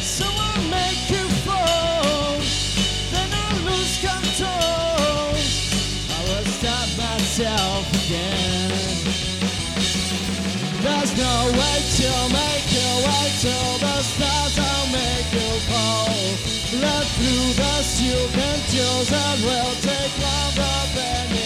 So 0.00 0.24
I 0.24 0.56
make 0.72 1.04
you 1.12 1.28
fall, 1.44 2.40
then 3.12 3.28
I 3.30 3.48
lose 3.68 4.00
control. 4.00 5.36
I 6.16 6.20
will 6.24 6.48
stop 6.56 6.88
myself 6.96 7.84
again. 8.00 8.72
There's 10.84 11.12
no 11.20 11.34
way 11.60 11.78
to 12.00 12.10
make 12.32 12.66
your 12.72 12.96
way 13.04 13.26
till 13.44 13.72
the 13.84 13.96
stars 14.08 14.54
will 14.56 14.86
make 14.88 15.28
you 15.36 15.52
fall. 15.68 16.16
Let 16.80 17.04
through 17.16 17.48
the 17.60 17.74
steel 17.82 18.24
and 18.48 18.62
tears 18.72 19.12
and 19.12 19.38
will 19.44 19.74
take 19.84 20.14
longer 20.24 20.78
than 20.96 21.37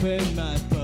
open 0.00 0.36
my 0.36 0.77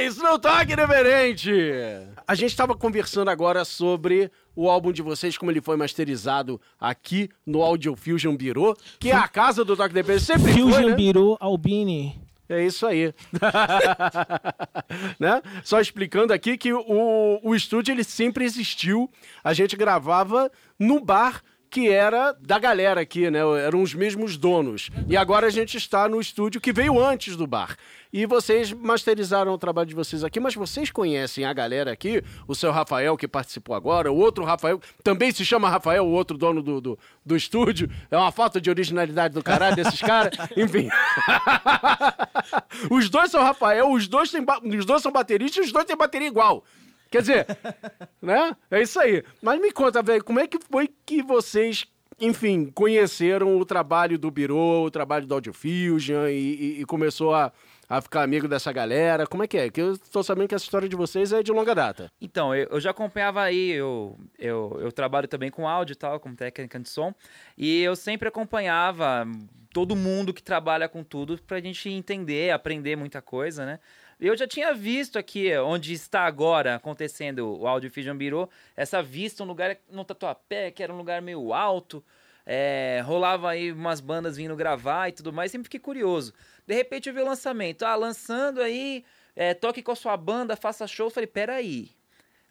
vocês 0.00 0.16
no 0.16 0.38
Toque 0.38 0.74
Diferente! 0.74 1.52
A 2.26 2.34
gente 2.34 2.50
estava 2.50 2.74
conversando 2.74 3.28
agora 3.28 3.66
sobre 3.66 4.30
o 4.56 4.70
álbum 4.70 4.92
de 4.92 5.02
vocês, 5.02 5.36
como 5.36 5.50
ele 5.50 5.60
foi 5.60 5.76
masterizado 5.76 6.58
aqui 6.80 7.28
no 7.44 7.60
Audio 7.60 7.94
Fusion 7.94 8.34
Bureau, 8.34 8.74
que 8.98 9.10
é 9.10 9.14
a 9.14 9.28
casa 9.28 9.62
do 9.62 9.76
Toque 9.76 9.92
Diferente. 9.92 10.24
Sempre 10.24 10.54
foi, 10.54 10.62
Fusion 10.62 10.88
né? 10.88 10.94
Biro 10.94 11.36
Albini. 11.38 12.18
É 12.48 12.64
isso 12.64 12.86
aí. 12.86 13.14
né? 15.20 15.42
Só 15.62 15.80
explicando 15.80 16.32
aqui 16.32 16.56
que 16.56 16.72
o, 16.72 17.38
o 17.42 17.54
estúdio 17.54 17.92
ele 17.92 18.02
sempre 18.02 18.46
existiu. 18.46 19.10
A 19.44 19.52
gente 19.52 19.76
gravava 19.76 20.50
no 20.78 20.98
bar 20.98 21.42
que 21.70 21.88
era 21.88 22.32
da 22.32 22.58
galera 22.58 23.00
aqui, 23.00 23.30
né? 23.30 23.38
Eram 23.64 23.80
os 23.80 23.94
mesmos 23.94 24.36
donos. 24.36 24.90
E 25.08 25.16
agora 25.16 25.46
a 25.46 25.50
gente 25.50 25.76
está 25.76 26.08
no 26.08 26.20
estúdio 26.20 26.60
que 26.60 26.72
veio 26.72 26.98
antes 26.98 27.36
do 27.36 27.46
bar. 27.46 27.76
E 28.12 28.26
vocês 28.26 28.72
masterizaram 28.72 29.52
o 29.52 29.58
trabalho 29.58 29.86
de 29.86 29.94
vocês 29.94 30.24
aqui, 30.24 30.40
mas 30.40 30.56
vocês 30.56 30.90
conhecem 30.90 31.44
a 31.44 31.52
galera 31.52 31.92
aqui, 31.92 32.24
o 32.48 32.56
seu 32.56 32.72
Rafael 32.72 33.16
que 33.16 33.28
participou 33.28 33.76
agora, 33.76 34.10
o 34.10 34.16
outro 34.16 34.42
Rafael, 34.44 34.80
também 35.04 35.30
se 35.30 35.44
chama 35.44 35.70
Rafael, 35.70 36.04
o 36.04 36.10
outro 36.10 36.36
dono 36.36 36.60
do, 36.60 36.80
do, 36.80 36.98
do 37.24 37.36
estúdio. 37.36 37.88
É 38.10 38.16
uma 38.16 38.32
falta 38.32 38.60
de 38.60 38.68
originalidade 38.68 39.32
do 39.32 39.42
caralho 39.44 39.76
desses 39.76 40.00
caras. 40.00 40.36
Enfim. 40.56 40.88
os 42.90 43.08
dois 43.08 43.30
são 43.30 43.44
Rafael, 43.44 43.88
os 43.92 44.08
dois, 44.08 44.32
têm, 44.32 44.44
os 44.76 44.84
dois 44.84 45.02
são 45.02 45.12
bateristas 45.12 45.64
e 45.64 45.66
os 45.68 45.72
dois 45.72 45.84
têm 45.84 45.96
bateria 45.96 46.26
igual. 46.26 46.64
Quer 47.10 47.20
dizer, 47.22 47.46
né? 48.22 48.56
É 48.70 48.80
isso 48.82 49.00
aí. 49.00 49.22
Mas 49.42 49.60
me 49.60 49.72
conta, 49.72 50.02
velho, 50.02 50.22
como 50.24 50.38
é 50.40 50.46
que 50.46 50.58
foi 50.70 50.88
que 51.04 51.22
vocês, 51.22 51.84
enfim, 52.20 52.66
conheceram 52.66 53.58
o 53.58 53.64
trabalho 53.64 54.18
do 54.18 54.30
Biro, 54.30 54.56
o 54.56 54.90
trabalho 54.90 55.26
do 55.26 55.34
Audio 55.34 55.52
Fusion 55.52 56.26
e, 56.28 56.32
e- 56.78 56.80
e 56.80 56.84
começou 56.84 57.34
a, 57.34 57.52
a 57.88 58.00
ficar 58.00 58.22
amigo 58.22 58.46
dessa 58.46 58.70
galera? 58.72 59.26
Como 59.26 59.42
é 59.42 59.48
que 59.48 59.58
é? 59.58 59.68
Que 59.70 59.80
eu 59.80 59.98
tô 59.98 60.22
sabendo 60.22 60.46
que 60.48 60.54
essa 60.54 60.64
história 60.64 60.88
de 60.88 60.94
vocês 60.94 61.32
é 61.32 61.42
de 61.42 61.50
longa 61.50 61.74
data. 61.74 62.12
Então, 62.20 62.54
eu, 62.54 62.68
eu 62.70 62.80
já 62.80 62.90
acompanhava 62.90 63.42
aí, 63.42 63.70
eu, 63.72 64.16
eu, 64.38 64.78
eu 64.80 64.92
trabalho 64.92 65.26
também 65.26 65.50
com 65.50 65.66
áudio 65.68 65.94
e 65.94 65.96
tal, 65.96 66.20
como 66.20 66.36
técnica 66.36 66.78
de 66.78 66.88
som, 66.88 67.12
e 67.58 67.82
eu 67.82 67.96
sempre 67.96 68.28
acompanhava 68.28 69.26
todo 69.72 69.94
mundo 69.96 70.32
que 70.34 70.42
trabalha 70.42 70.88
com 70.88 71.02
tudo 71.04 71.40
pra 71.46 71.60
gente 71.60 71.88
entender, 71.88 72.50
aprender 72.50 72.96
muita 72.96 73.20
coisa, 73.22 73.64
né? 73.66 73.78
Eu 74.20 74.36
já 74.36 74.46
tinha 74.46 74.74
visto 74.74 75.18
aqui, 75.18 75.56
onde 75.56 75.94
está 75.94 76.26
agora 76.26 76.74
acontecendo 76.74 77.58
o 77.58 77.66
Audio 77.66 77.90
Fusion 77.90 78.14
Bureau, 78.14 78.50
essa 78.76 79.02
vista, 79.02 79.42
um 79.42 79.46
lugar 79.46 79.78
no 79.90 80.04
Tatuapé, 80.04 80.70
que 80.70 80.82
era 80.82 80.92
um 80.92 80.98
lugar 80.98 81.22
meio 81.22 81.54
alto, 81.54 82.04
é, 82.44 83.00
rolava 83.02 83.48
aí 83.48 83.72
umas 83.72 83.98
bandas 83.98 84.36
vindo 84.36 84.54
gravar 84.54 85.08
e 85.08 85.12
tudo 85.12 85.32
mais, 85.32 85.50
sempre 85.50 85.64
fiquei 85.64 85.80
curioso. 85.80 86.34
De 86.66 86.74
repente 86.74 87.08
eu 87.08 87.14
vi 87.14 87.20
o 87.20 87.24
lançamento, 87.24 87.82
ah, 87.82 87.94
lançando 87.96 88.60
aí, 88.60 89.06
é, 89.34 89.54
toque 89.54 89.82
com 89.82 89.92
a 89.92 89.96
sua 89.96 90.18
banda, 90.18 90.54
faça 90.54 90.86
show. 90.86 91.06
Eu 91.06 91.10
falei, 91.10 91.26
peraí, 91.26 91.90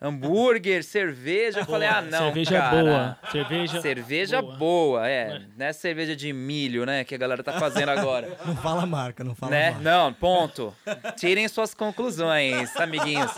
hambúrguer, 0.02 0.84
cerveja. 0.84 1.60
Eu 1.60 1.66
falei, 1.66 1.88
ah, 1.88 2.02
não, 2.02 2.28
Cerveja 2.28 2.60
cara. 2.60 2.84
boa. 2.84 3.20
Cerveja, 3.32 3.82
Cerveja 3.82 4.42
boa, 4.42 5.08
é. 5.08 5.42
Não 5.58 5.66
é 5.66 5.74
cerveja 5.74 6.16
de 6.16 6.32
milho, 6.32 6.86
né, 6.86 7.04
que 7.04 7.14
a 7.14 7.18
galera 7.18 7.44
tá 7.44 7.60
fazendo 7.60 7.90
agora. 7.90 8.38
Não 8.46 8.56
fala 8.56 8.86
marca, 8.86 9.24
não 9.24 9.36
fala 9.36 9.52
né? 9.52 9.72
marca. 9.72 9.84
Não, 9.84 10.14
ponto. 10.14 10.76
Tirem 11.18 11.48
suas 11.48 11.74
conclusões, 11.74 12.76
amiguinhos. 12.78 13.32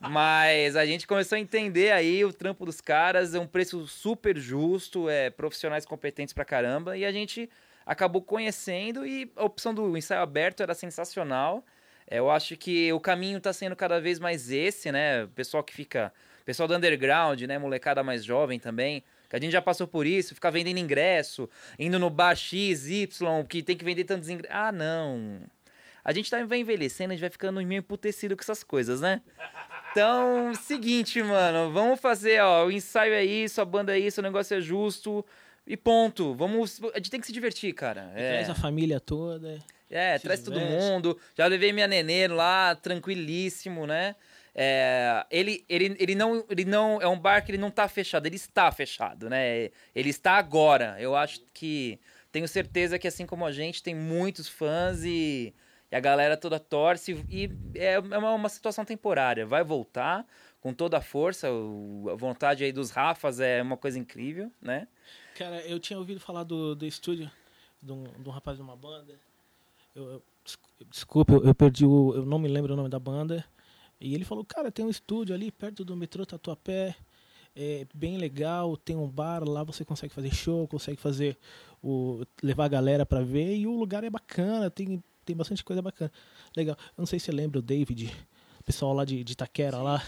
Mas 0.00 0.76
a 0.76 0.86
gente 0.86 1.06
começou 1.06 1.36
a 1.36 1.40
entender 1.40 1.92
aí 1.92 2.24
o 2.24 2.32
trampo 2.32 2.64
dos 2.64 2.80
caras, 2.80 3.34
é 3.34 3.40
um 3.40 3.46
preço 3.46 3.86
super 3.86 4.36
justo, 4.38 5.08
é 5.08 5.30
profissionais 5.30 5.84
competentes 5.84 6.32
pra 6.32 6.44
caramba, 6.44 6.96
e 6.96 7.04
a 7.04 7.12
gente 7.12 7.50
acabou 7.84 8.22
conhecendo 8.22 9.06
e 9.06 9.30
a 9.36 9.44
opção 9.44 9.74
do 9.74 9.96
ensaio 9.96 10.22
aberto 10.22 10.62
era 10.62 10.74
sensacional. 10.74 11.64
Eu 12.16 12.30
acho 12.30 12.56
que 12.56 12.92
o 12.92 13.00
caminho 13.00 13.40
tá 13.40 13.52
sendo 13.52 13.74
cada 13.74 14.00
vez 14.00 14.18
mais 14.18 14.50
esse, 14.50 14.90
né? 14.92 15.24
O 15.24 15.28
pessoal 15.28 15.62
que 15.62 15.74
fica. 15.74 16.12
Pessoal 16.44 16.68
do 16.68 16.74
underground, 16.74 17.40
né? 17.42 17.58
Molecada 17.58 18.02
mais 18.02 18.24
jovem 18.24 18.58
também. 18.58 19.02
Que 19.28 19.36
a 19.36 19.40
gente 19.40 19.52
já 19.52 19.62
passou 19.62 19.86
por 19.86 20.06
isso, 20.06 20.34
ficar 20.34 20.50
vendendo 20.50 20.78
ingresso, 20.78 21.48
indo 21.78 21.98
no 21.98 22.10
bar 22.10 22.36
X, 22.36 22.86
Y, 22.86 23.44
que 23.48 23.62
tem 23.62 23.76
que 23.76 23.84
vender 23.84 24.04
tantos 24.04 24.28
ingressos. 24.28 24.54
Ah, 24.54 24.70
não. 24.70 25.40
A 26.04 26.12
gente 26.12 26.30
tá, 26.30 26.44
vai 26.44 26.58
envelhecendo, 26.58 27.12
a 27.12 27.16
gente 27.16 27.22
vai 27.22 27.30
ficando 27.30 27.62
meio 27.62 27.78
emputecido 27.78 28.36
com 28.36 28.42
essas 28.42 28.62
coisas, 28.62 29.00
né? 29.00 29.22
Então, 29.90 30.54
seguinte, 30.54 31.22
mano, 31.22 31.72
vamos 31.72 31.98
fazer, 31.98 32.42
ó, 32.42 32.66
o 32.66 32.70
ensaio 32.70 33.14
é 33.14 33.24
isso, 33.24 33.60
a 33.60 33.64
banda 33.64 33.96
é 33.96 33.98
isso, 33.98 34.20
o 34.20 34.22
negócio 34.22 34.56
é 34.56 34.60
justo 34.60 35.24
e 35.66 35.76
ponto. 35.76 36.34
Vamos, 36.34 36.80
a 36.92 36.98
gente 36.98 37.10
tem 37.10 37.20
que 37.20 37.26
se 37.26 37.32
divertir, 37.32 37.72
cara. 37.72 38.12
É. 38.14 38.32
Traz 38.34 38.50
a 38.50 38.54
família 38.54 39.00
toda. 39.00 39.58
É, 39.96 40.18
traz 40.18 40.40
todo 40.42 40.58
mundo. 40.60 41.18
Já 41.36 41.46
levei 41.46 41.72
minha 41.72 41.86
nenê 41.86 42.26
lá, 42.28 42.74
tranquilíssimo, 42.74 43.86
né? 43.86 44.16
É, 44.54 45.24
ele, 45.30 45.64
ele, 45.68 45.96
ele, 45.98 46.14
não, 46.14 46.44
ele 46.50 46.64
não. 46.64 47.00
É 47.00 47.08
um 47.08 47.18
bar 47.18 47.44
que 47.44 47.50
ele 47.50 47.58
não 47.58 47.70
tá 47.70 47.88
fechado, 47.88 48.26
ele 48.26 48.36
está 48.36 48.70
fechado, 48.70 49.28
né? 49.30 49.70
Ele 49.94 50.10
está 50.10 50.32
agora. 50.32 50.96
Eu 50.98 51.14
acho 51.16 51.40
que. 51.52 51.98
Tenho 52.30 52.48
certeza 52.48 52.98
que, 52.98 53.06
assim 53.06 53.26
como 53.26 53.46
a 53.46 53.52
gente, 53.52 53.80
tem 53.82 53.94
muitos 53.94 54.48
fãs 54.48 55.04
e, 55.04 55.54
e 55.90 55.94
a 55.96 56.00
galera 56.00 56.36
toda 56.36 56.58
torce. 56.58 57.24
E 57.30 57.48
é 57.76 57.98
uma, 58.00 58.32
uma 58.32 58.48
situação 58.48 58.84
temporária. 58.84 59.46
Vai 59.46 59.62
voltar 59.62 60.26
com 60.60 60.72
toda 60.74 60.98
a 60.98 61.00
força. 61.00 61.50
o- 61.52 62.08
a 62.10 62.16
vontade 62.16 62.64
aí 62.64 62.72
dos 62.72 62.90
Rafas 62.90 63.38
é 63.38 63.62
uma 63.62 63.76
coisa 63.76 63.98
incrível, 63.98 64.50
né? 64.60 64.88
Cara, 65.36 65.60
eu 65.62 65.78
tinha 65.78 65.98
ouvido 65.98 66.18
falar 66.20 66.42
do, 66.42 66.74
do 66.74 66.84
estúdio 66.86 67.30
de 67.82 67.92
um, 67.92 68.04
de 68.04 68.28
um 68.28 68.32
rapaz 68.32 68.56
de 68.56 68.62
uma 68.62 68.76
banda. 68.76 69.14
Eu, 69.94 70.04
eu- 70.04 70.22
descu- 70.44 70.68
desculpa, 70.90 71.32
eu, 71.34 71.44
eu 71.44 71.54
perdi 71.54 71.84
o. 71.86 72.14
Eu 72.14 72.24
não 72.26 72.38
me 72.38 72.48
lembro 72.48 72.72
o 72.74 72.76
nome 72.76 72.88
da 72.88 72.98
banda. 72.98 73.44
E 74.00 74.14
ele 74.14 74.24
falou, 74.24 74.44
cara, 74.44 74.70
tem 74.70 74.84
um 74.84 74.90
estúdio 74.90 75.34
ali 75.34 75.50
perto 75.50 75.84
do 75.84 75.96
metrô 75.96 76.26
Tatuapé. 76.26 76.94
É 77.56 77.86
bem 77.94 78.18
legal, 78.18 78.76
tem 78.76 78.96
um 78.96 79.08
bar 79.08 79.48
lá, 79.48 79.62
você 79.62 79.84
consegue 79.84 80.12
fazer 80.12 80.34
show, 80.34 80.66
consegue 80.66 81.00
fazer 81.00 81.38
o. 81.82 82.22
levar 82.42 82.64
a 82.64 82.68
galera 82.68 83.06
pra 83.06 83.20
ver, 83.22 83.56
e 83.56 83.66
o 83.66 83.76
lugar 83.76 84.02
é 84.02 84.10
bacana, 84.10 84.68
tem, 84.68 85.02
tem 85.24 85.36
bastante 85.36 85.62
coisa 85.62 85.80
bacana. 85.80 86.10
Legal. 86.56 86.76
Eu 86.80 86.94
não 87.02 87.06
sei 87.06 87.18
se 87.20 87.26
você 87.26 87.32
lembra 87.32 87.60
o 87.60 87.62
David, 87.62 88.12
o 88.60 88.64
pessoal 88.64 88.92
lá 88.92 89.04
de, 89.04 89.22
de 89.22 89.32
Itaquera 89.34 89.78
lá. 89.78 90.02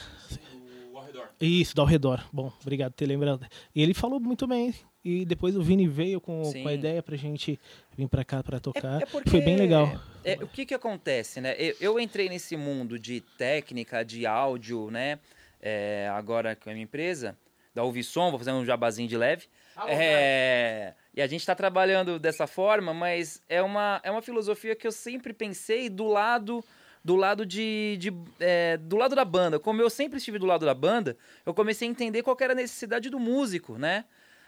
Isso, 1.40 1.75
do 1.75 1.83
ao 1.83 1.87
redor. 1.87 2.25
Bom, 2.33 2.53
obrigado 2.61 2.92
por 2.92 2.96
ter 2.99 3.07
lembrado. 3.07 3.46
E 3.75 3.81
ele 3.81 3.94
falou 3.94 4.18
muito 4.18 4.44
bem. 4.46 4.75
E 5.09 5.25
depois 5.25 5.57
o 5.57 5.62
Vini 5.62 5.87
veio 5.87 6.21
com, 6.21 6.45
Sim. 6.47 6.62
com 6.64 6.69
a 6.69 6.73
ideia 6.73 7.01
pra 7.01 7.14
gente 7.16 7.61
vir 7.97 8.09
pra 8.09 8.25
cá 8.25 8.42
pra 8.42 8.59
tocar. 8.59 9.01
É 9.01 9.07
porque- 9.07 9.31
Foi 9.31 9.40
bem 9.40 9.55
legal. 9.57 9.88
é, 10.25 10.35
o 10.42 10.49
que 10.49 10.66
que 10.66 10.75
acontece, 10.75 11.40
né? 11.40 11.55
Eu, 11.57 11.77
eu 11.81 12.01
entrei 12.01 12.29
nesse 12.29 12.57
mundo 12.57 12.99
de 12.99 13.21
técnica, 13.38 14.05
de 14.05 14.27
áudio, 14.27 14.90
né? 14.90 15.21
É, 15.62 16.11
agora 16.12 16.57
com 16.57 16.69
a 16.69 16.73
minha 16.73 16.83
empresa, 16.83 17.37
da 17.73 17.85
Ouvisom, 17.85 18.31
vou 18.31 18.38
fazer 18.40 18.51
um 18.51 18.64
jabazinho 18.64 19.09
de 19.09 19.16
leve. 19.16 19.47
É, 19.87 20.95
e 21.14 21.23
a 21.23 21.27
gente 21.29 21.40
está 21.40 21.55
trabalhando 21.55 22.19
dessa 22.19 22.47
forma, 22.49 22.92
mas 22.92 23.40
é 23.49 23.62
uma, 23.62 24.01
é 24.03 24.11
uma 24.11 24.23
filosofia 24.23 24.75
que 24.75 24.87
eu 24.88 24.92
sempre 24.92 25.33
pensei 25.33 25.88
do 25.88 26.07
lado 26.09 26.64
do 27.05 27.14
lado 27.14 27.47
de, 27.47 27.97
de 28.01 28.12
é, 28.40 28.77
do 28.77 28.97
lado 28.97 29.14
da 29.14 29.25
banda. 29.25 29.61
Como 29.61 29.81
eu 29.81 29.88
sempre 29.88 30.19
estive 30.19 30.40
do 30.40 30.47
lado 30.47 30.66
da 30.66 30.75
banda, 30.75 31.16
eu 31.45 31.55
comecei 31.55 31.87
a 31.87 31.90
entender 31.92 32.25
qual 32.25 32.35
que 32.35 32.42
era 32.42 32.53
a 32.53 32.57
necessidade 32.57 33.09
do 33.09 33.21
músico, 33.21 33.79
né? 33.79 34.05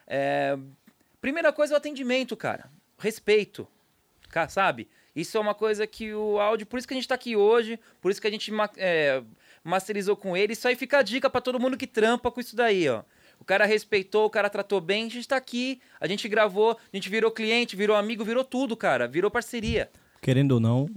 É, 0.08 0.56
primeira 1.20 1.52
coisa 1.52 1.74
é 1.74 1.76
o 1.76 1.78
atendimento, 1.78 2.36
cara. 2.36 2.70
Respeito. 2.98 3.68
Ca- 4.30 4.48
Sabe? 4.48 4.88
Isso 5.14 5.36
é 5.36 5.40
uma 5.40 5.54
coisa 5.54 5.86
que 5.86 6.12
o 6.14 6.38
áudio. 6.40 6.66
Por 6.66 6.78
isso 6.78 6.86
que 6.88 6.94
a 6.94 6.96
gente 6.96 7.08
tá 7.08 7.14
aqui 7.14 7.36
hoje, 7.36 7.78
por 8.00 8.10
isso 8.10 8.20
que 8.20 8.26
a 8.26 8.30
gente 8.30 8.52
é, 8.76 9.22
masterizou 9.64 10.16
com 10.16 10.36
ele. 10.36 10.52
Isso 10.52 10.66
aí 10.68 10.76
fica 10.76 10.98
a 10.98 11.02
dica 11.02 11.28
pra 11.28 11.40
todo 11.40 11.58
mundo 11.60 11.76
que 11.76 11.86
trampa 11.86 12.30
com 12.30 12.40
isso 12.40 12.54
daí, 12.56 12.88
ó. 12.88 13.02
O 13.40 13.44
cara 13.44 13.64
respeitou, 13.66 14.26
o 14.26 14.30
cara 14.30 14.48
tratou 14.50 14.80
bem, 14.80 15.06
a 15.06 15.08
gente 15.10 15.28
tá 15.28 15.36
aqui, 15.36 15.80
a 16.00 16.06
gente 16.08 16.28
gravou, 16.28 16.72
a 16.92 16.96
gente 16.96 17.08
virou 17.08 17.30
cliente, 17.30 17.76
virou 17.76 17.96
amigo, 17.96 18.24
virou 18.24 18.42
tudo, 18.44 18.76
cara. 18.76 19.06
Virou 19.06 19.30
parceria. 19.30 19.90
Querendo 20.20 20.52
ou 20.52 20.60
não, 20.60 20.88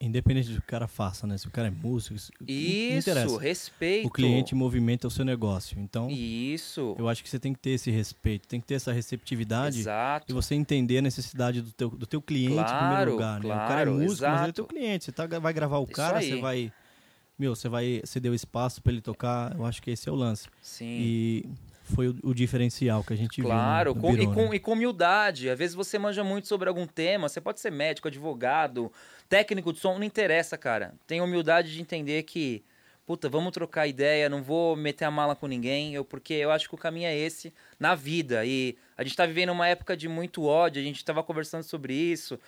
independente 0.00 0.48
do 0.50 0.54
que 0.60 0.66
o 0.66 0.70
cara 0.70 0.86
faça, 0.86 1.26
né? 1.26 1.38
Se 1.38 1.46
o 1.46 1.50
cara 1.50 1.68
é 1.68 1.70
músico, 1.70 2.14
isso, 2.14 2.30
não 2.40 2.46
Isso, 2.48 3.10
interessa. 3.10 3.40
respeito. 3.40 4.06
O 4.06 4.10
cliente 4.10 4.54
movimenta 4.54 5.08
o 5.08 5.10
seu 5.10 5.24
negócio. 5.24 5.78
Então, 5.80 6.08
Isso. 6.10 6.94
eu 6.98 7.08
acho 7.08 7.22
que 7.22 7.30
você 7.30 7.38
tem 7.38 7.52
que 7.54 7.58
ter 7.58 7.70
esse 7.70 7.90
respeito, 7.90 8.46
tem 8.46 8.60
que 8.60 8.66
ter 8.66 8.74
essa 8.74 8.92
receptividade 8.92 9.80
Exato. 9.80 10.26
e 10.28 10.32
você 10.34 10.54
entender 10.54 10.98
a 10.98 11.02
necessidade 11.02 11.62
do 11.62 11.72
teu, 11.72 11.88
do 11.88 12.06
teu 12.06 12.20
cliente 12.20 12.52
em 12.52 12.56
Claro, 12.56 12.86
primeiro 12.88 13.12
lugar. 13.12 13.40
Né? 13.40 13.46
o 13.46 13.48
cara 13.48 13.64
é 13.80 13.84
claro, 13.84 13.92
músico, 13.94 14.08
mas 14.08 14.20
ele 14.20 14.30
é 14.30 14.34
exato. 14.42 14.52
teu 14.52 14.64
cliente. 14.66 15.04
Você 15.06 15.12
tá, 15.12 15.26
vai 15.38 15.52
gravar 15.52 15.78
o 15.78 15.84
Isso 15.84 15.92
cara, 15.92 16.18
aí. 16.18 16.28
você 16.28 16.40
vai. 16.40 16.72
Meu, 17.38 17.54
você 17.54 17.68
vai 17.68 18.00
ceder 18.04 18.32
o 18.32 18.34
espaço 18.34 18.82
para 18.82 18.92
ele 18.92 19.02
tocar. 19.02 19.54
Eu 19.56 19.64
acho 19.66 19.82
que 19.82 19.90
esse 19.90 20.08
é 20.08 20.12
o 20.12 20.14
lance. 20.14 20.46
Sim. 20.60 20.84
E 20.86 21.44
foi 21.86 22.08
o, 22.08 22.16
o 22.22 22.34
diferencial 22.34 23.02
que 23.02 23.12
a 23.12 23.16
gente 23.16 23.40
Claro, 23.40 23.94
viu. 23.94 24.12
no 24.12 24.22
e, 24.22 24.26
com, 24.26 24.54
e 24.54 24.58
com 24.58 24.72
humildade. 24.72 25.48
Às 25.48 25.58
vezes 25.58 25.74
você 25.74 25.98
manja 25.98 26.22
muito 26.24 26.48
sobre 26.48 26.68
algum 26.68 26.86
tema, 26.86 27.28
você 27.28 27.40
pode 27.40 27.60
ser 27.60 27.70
médico, 27.70 28.08
advogado, 28.08 28.92
técnico 29.28 29.72
de 29.72 29.78
som, 29.78 29.96
não 29.96 30.04
interessa, 30.04 30.58
cara. 30.58 30.94
Tem 31.06 31.20
humildade 31.20 31.72
de 31.72 31.80
entender 31.80 32.22
que, 32.24 32.64
puta, 33.06 33.28
vamos 33.28 33.52
trocar 33.52 33.86
ideia, 33.86 34.28
não 34.28 34.42
vou 34.42 34.76
meter 34.76 35.04
a 35.04 35.10
mala 35.10 35.36
com 35.36 35.46
ninguém, 35.46 35.94
eu, 35.94 36.04
porque 36.04 36.34
eu 36.34 36.50
acho 36.50 36.68
que 36.68 36.74
o 36.74 36.78
caminho 36.78 37.06
é 37.06 37.16
esse 37.16 37.52
na 37.78 37.94
vida. 37.94 38.44
E 38.44 38.76
a 38.96 39.02
gente 39.02 39.16
tá 39.16 39.24
vivendo 39.26 39.50
uma 39.50 39.68
época 39.68 39.96
de 39.96 40.08
muito 40.08 40.44
ódio, 40.44 40.80
a 40.80 40.84
gente 40.84 41.04
tava 41.04 41.22
conversando 41.22 41.62
sobre 41.62 41.94
isso. 41.94 42.38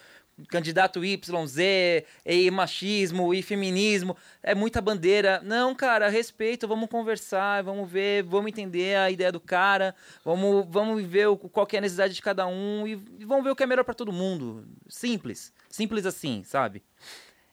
Candidato 0.49 1.05
Y, 1.05 1.47
Z, 1.47 2.05
e 2.25 2.51
machismo, 2.51 3.35
e 3.35 3.43
feminismo, 3.43 4.17
é 4.43 4.55
muita 4.55 4.81
bandeira. 4.81 5.41
Não, 5.45 5.75
cara, 5.75 6.09
respeito, 6.09 6.69
vamos 6.69 6.89
conversar, 6.89 7.63
vamos 7.63 7.91
ver, 7.91 8.23
vamos 8.23 8.49
entender 8.49 8.97
a 8.97 9.11
ideia 9.11 9.33
do 9.33 9.41
cara, 9.41 9.95
vamos, 10.25 10.67
vamos 10.69 11.03
ver 11.05 11.29
o, 11.29 11.37
qual 11.37 11.67
é 11.73 11.79
a 11.79 11.81
necessidade 11.81 12.15
de 12.15 12.23
cada 12.23 12.47
um 12.47 12.87
e, 12.87 12.93
e 13.19 13.25
vamos 13.25 13.45
ver 13.45 13.51
o 13.51 13.57
que 13.57 13.63
é 13.63 13.67
melhor 13.67 13.85
pra 13.85 13.95
todo 13.95 14.13
mundo. 14.13 14.65
Simples, 14.89 15.53
simples 15.69 16.07
assim, 16.07 16.43
sabe? 16.45 16.83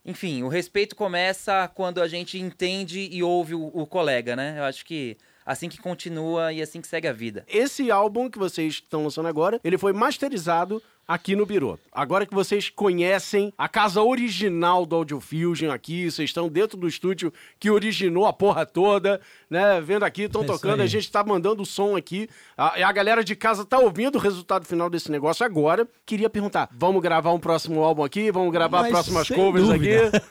Enfim, 0.06 0.44
o 0.44 0.48
respeito 0.48 0.96
começa 0.96 1.68
quando 1.74 2.00
a 2.00 2.08
gente 2.08 2.40
entende 2.40 3.10
e 3.12 3.24
ouve 3.24 3.56
o, 3.56 3.72
o 3.74 3.88
colega, 3.88 4.36
né? 4.36 4.56
Eu 4.60 4.64
acho 4.64 4.86
que 4.86 5.18
assim 5.44 5.68
que 5.68 5.80
continua 5.80 6.54
e 6.54 6.62
assim 6.62 6.80
que 6.80 6.88
segue 6.88 7.08
a 7.08 7.14
vida. 7.14 7.44
Esse 7.48 7.90
álbum 7.90 8.30
que 8.30 8.38
vocês 8.38 8.76
estão 8.76 9.04
lançando 9.04 9.28
agora, 9.28 9.60
ele 9.64 9.78
foi 9.78 9.94
masterizado 9.94 10.82
aqui 11.08 11.36
no 11.36 11.46
Biro. 11.46 11.80
Agora 11.92 12.26
que 12.26 12.34
vocês 12.34 12.70
conhecem 12.70 13.54
a 13.58 13.68
casa 13.70 14.02
original 14.02 14.86
do 14.86 14.96
Audio 14.96 15.20
Fusion 15.20 15.72
aqui, 15.72 16.10
vocês 16.12 16.30
estão 16.30 16.50
dentro 16.50 16.78
do 16.78 16.88
estúdio 16.88 17.32
que 17.60 17.70
originou 17.70 18.26
a 18.26 18.34
porra 18.34 18.66
toda, 18.66 19.22
né? 19.50 19.80
Vendo 19.82 20.04
aqui, 20.04 20.24
estão 20.24 20.44
É 20.44 20.46
tocando, 20.46 20.82
a 20.82 20.88
gente 20.88 21.10
tá 21.12 21.24
mandando 21.24 21.64
o 21.64 21.66
som 21.66 21.96
aqui. 21.96 22.28
A, 22.58 22.88
a 22.88 22.92
galera 22.92 23.24
de 23.24 23.36
casa 23.36 23.64
tá 23.64 23.78
ouvindo 23.80 24.16
o 24.16 24.20
resultado 24.20 24.66
final 24.66 24.90
desse 24.90 25.10
negócio 25.12 25.46
agora. 25.46 25.88
Queria 26.06 26.30
perguntar, 26.30 26.70
vamos 26.72 27.02
gravar 27.02 27.32
um 27.34 27.40
próximo 27.40 27.82
álbum 27.84 28.04
aqui? 28.04 28.32
Vamos 28.32 28.52
gravar 28.52 28.82
Mas 28.82 28.92
próximas 28.92 29.28
covers 29.30 29.68
dúvida. 29.68 30.08
aqui? 30.18 30.26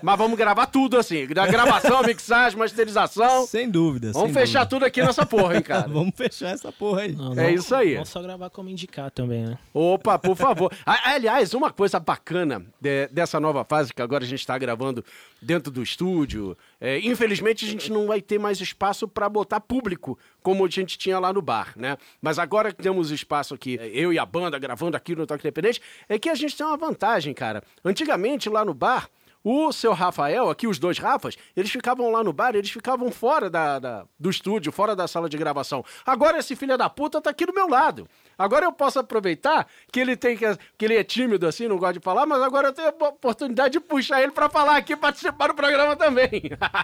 Mas 0.02 0.18
vamos 0.18 0.38
gravar 0.38 0.66
tudo 0.66 0.96
assim, 0.96 1.26
da 1.26 1.46
gravação, 1.46 2.02
mixagem, 2.02 2.58
masterização. 2.58 3.46
Sem 3.46 3.68
dúvida. 3.68 4.12
Vamos 4.12 4.32
sem 4.32 4.34
fechar 4.34 4.60
dúvida. 4.60 4.70
tudo 4.70 4.84
aqui 4.86 5.02
nessa 5.02 5.26
porra, 5.26 5.56
hein, 5.56 5.62
cara? 5.62 5.88
Vamos 5.88 6.14
fechar 6.16 6.50
essa 6.50 6.72
porra 6.72 7.02
aí. 7.02 7.12
Não, 7.12 7.32
É 7.32 7.36
não- 7.36 7.50
isso 7.50 7.74
aí. 7.74 7.96
Não 7.96 8.04
só 8.04 8.22
gravar 8.22 8.48
como 8.50 8.70
indicar 8.70 9.10
também, 9.10 9.44
né? 9.44 9.58
Opa, 9.74 10.18
por 10.20 10.36
favor. 10.36 10.72
Aliás, 10.84 11.54
uma 11.54 11.70
coisa 11.72 11.98
bacana 11.98 12.64
de- 12.80 13.08
dessa 13.08 13.40
nova 13.40 13.64
fase 13.64 13.92
que 13.92 14.02
agora 14.02 14.24
a 14.24 14.26
gente 14.26 14.40
está 14.40 14.56
gravando 14.58 15.04
dentro 15.40 15.70
do 15.72 15.82
estúdio, 15.82 16.56
é, 16.80 16.98
infelizmente 17.00 17.64
a 17.64 17.68
gente 17.68 17.90
não 17.90 18.06
vai 18.06 18.20
ter 18.20 18.38
mais 18.38 18.60
espaço 18.60 19.08
para 19.08 19.28
botar 19.28 19.60
público 19.60 20.18
como 20.42 20.64
a 20.64 20.68
gente 20.68 20.96
tinha 20.98 21.18
lá 21.18 21.32
no 21.32 21.40
bar, 21.42 21.72
né? 21.76 21.96
Mas 22.20 22.38
agora 22.38 22.72
que 22.72 22.82
temos 22.82 23.10
espaço 23.10 23.54
aqui, 23.54 23.78
é, 23.80 23.88
eu 23.88 24.12
e 24.12 24.18
a 24.18 24.26
banda 24.26 24.58
gravando 24.58 24.96
aqui 24.96 25.14
no 25.16 25.26
Toque 25.26 25.42
Independente, 25.46 25.80
é 26.08 26.18
que 26.18 26.28
a 26.28 26.34
gente 26.34 26.56
tem 26.56 26.66
uma 26.66 26.76
vantagem, 26.76 27.32
cara. 27.34 27.62
Antigamente 27.84 28.48
lá 28.48 28.64
no 28.64 28.74
bar 28.74 29.08
o 29.42 29.72
seu 29.72 29.94
Rafael, 29.94 30.50
aqui 30.50 30.66
os 30.66 30.78
dois 30.78 30.98
Rafas, 30.98 31.34
eles 31.56 31.70
ficavam 31.70 32.10
lá 32.12 32.22
no 32.22 32.30
bar, 32.30 32.54
eles 32.54 32.70
ficavam 32.70 33.10
fora 33.10 33.48
da, 33.48 33.78
da- 33.78 34.04
do 34.18 34.28
estúdio, 34.28 34.70
fora 34.70 34.94
da 34.94 35.08
sala 35.08 35.30
de 35.30 35.38
gravação. 35.38 35.82
Agora 36.04 36.38
esse 36.38 36.54
filho 36.54 36.76
da 36.76 36.90
puta 36.90 37.22
tá 37.22 37.30
aqui 37.30 37.46
do 37.46 37.54
meu 37.54 37.66
lado. 37.66 38.06
Agora 38.40 38.64
eu 38.64 38.72
posso 38.72 38.98
aproveitar 38.98 39.66
que 39.92 40.00
ele 40.00 40.16
tem 40.16 40.34
que, 40.34 40.46
que 40.78 40.84
ele 40.86 40.96
é 40.96 41.04
tímido 41.04 41.46
assim, 41.46 41.68
não 41.68 41.76
gosta 41.76 41.92
de 41.92 42.00
falar, 42.00 42.24
mas 42.24 42.40
agora 42.40 42.68
eu 42.68 42.72
tenho 42.72 42.88
a 42.88 43.08
oportunidade 43.08 43.72
de 43.72 43.80
puxar 43.80 44.22
ele 44.22 44.32
pra 44.32 44.48
falar 44.48 44.78
aqui, 44.78 44.96
participar 44.96 45.48
do 45.48 45.54
programa 45.54 45.94
também. 45.94 46.30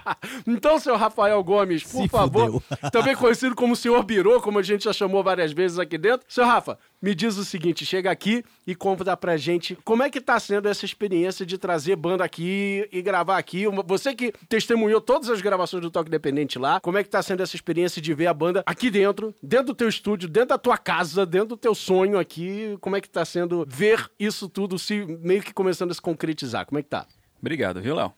então, 0.45 0.77
seu 0.79 0.95
Rafael 0.95 1.43
Gomes, 1.43 1.81
por 1.81 2.03
Se 2.03 2.07
favor, 2.07 2.61
fudeu. 2.61 2.91
também 2.91 3.15
conhecido 3.15 3.55
como 3.55 3.75
senhor 3.75 4.03
Birô, 4.03 4.39
como 4.39 4.59
a 4.59 4.61
gente 4.61 4.83
já 4.83 4.93
chamou 4.93 5.23
várias 5.23 5.51
vezes 5.51 5.79
aqui 5.79 5.97
dentro. 5.97 6.27
Seu 6.29 6.45
Rafa, 6.45 6.77
me 7.01 7.13
diz 7.13 7.37
o 7.37 7.45
seguinte, 7.45 7.85
chega 7.85 8.09
aqui 8.09 8.43
e 8.65 8.73
conta 8.73 9.15
pra 9.15 9.37
gente 9.37 9.77
como 9.83 10.03
é 10.03 10.09
que 10.09 10.19
tá 10.19 10.39
sendo 10.39 10.67
essa 10.67 10.83
experiência 10.83 11.45
de 11.45 11.57
trazer 11.57 11.95
banda 11.95 12.23
aqui 12.23 12.87
e 12.91 13.01
gravar 13.01 13.37
aqui. 13.37 13.65
Você 13.85 14.15
que 14.15 14.33
testemunhou 14.49 14.99
todas 14.99 15.29
as 15.29 15.41
gravações 15.41 15.81
do 15.81 15.91
Toque 15.91 16.09
Independente 16.09 16.57
lá, 16.57 16.79
como 16.79 16.97
é 16.97 17.03
que 17.03 17.09
tá 17.09 17.21
sendo 17.21 17.43
essa 17.43 17.55
experiência 17.55 18.01
de 18.01 18.13
ver 18.13 18.27
a 18.27 18.33
banda 18.33 18.63
aqui 18.65 18.89
dentro, 18.89 19.33
dentro 19.41 19.67
do 19.67 19.75
teu 19.75 19.87
estúdio, 19.87 20.27
dentro 20.27 20.49
da 20.49 20.57
tua 20.57 20.77
casa, 20.77 21.25
dentro 21.25 21.49
do 21.49 21.57
teu 21.57 21.75
sonho 21.75 22.17
aqui, 22.17 22.77
como 22.81 22.95
é 22.95 23.01
que 23.01 23.09
tá 23.09 23.23
sendo 23.23 23.65
ver 23.67 24.09
isso 24.19 24.49
tudo 24.49 24.79
se 24.79 25.05
meio 25.21 25.43
que 25.43 25.53
começando 25.53 25.91
a 25.91 25.93
se 25.93 26.01
concretizar? 26.01 26.65
Como 26.65 26.79
é 26.79 26.83
que 26.83 26.89
tá? 26.89 27.05
Obrigado, 27.39 27.81
viu, 27.81 27.95
Léo? 27.95 28.13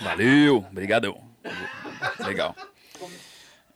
Valeu, 0.00 0.58
obrigadão. 0.70 1.20
Legal. 2.20 2.54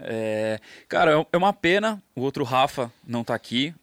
É, 0.05 0.61
cara, 0.89 1.27
é 1.33 1.37
uma 1.37 1.53
pena 1.53 2.03
o 2.15 2.23
outro 2.23 2.45
Rafa 2.45 2.93
não 3.07 3.25
tá 3.25 3.35
aqui, 3.35 3.75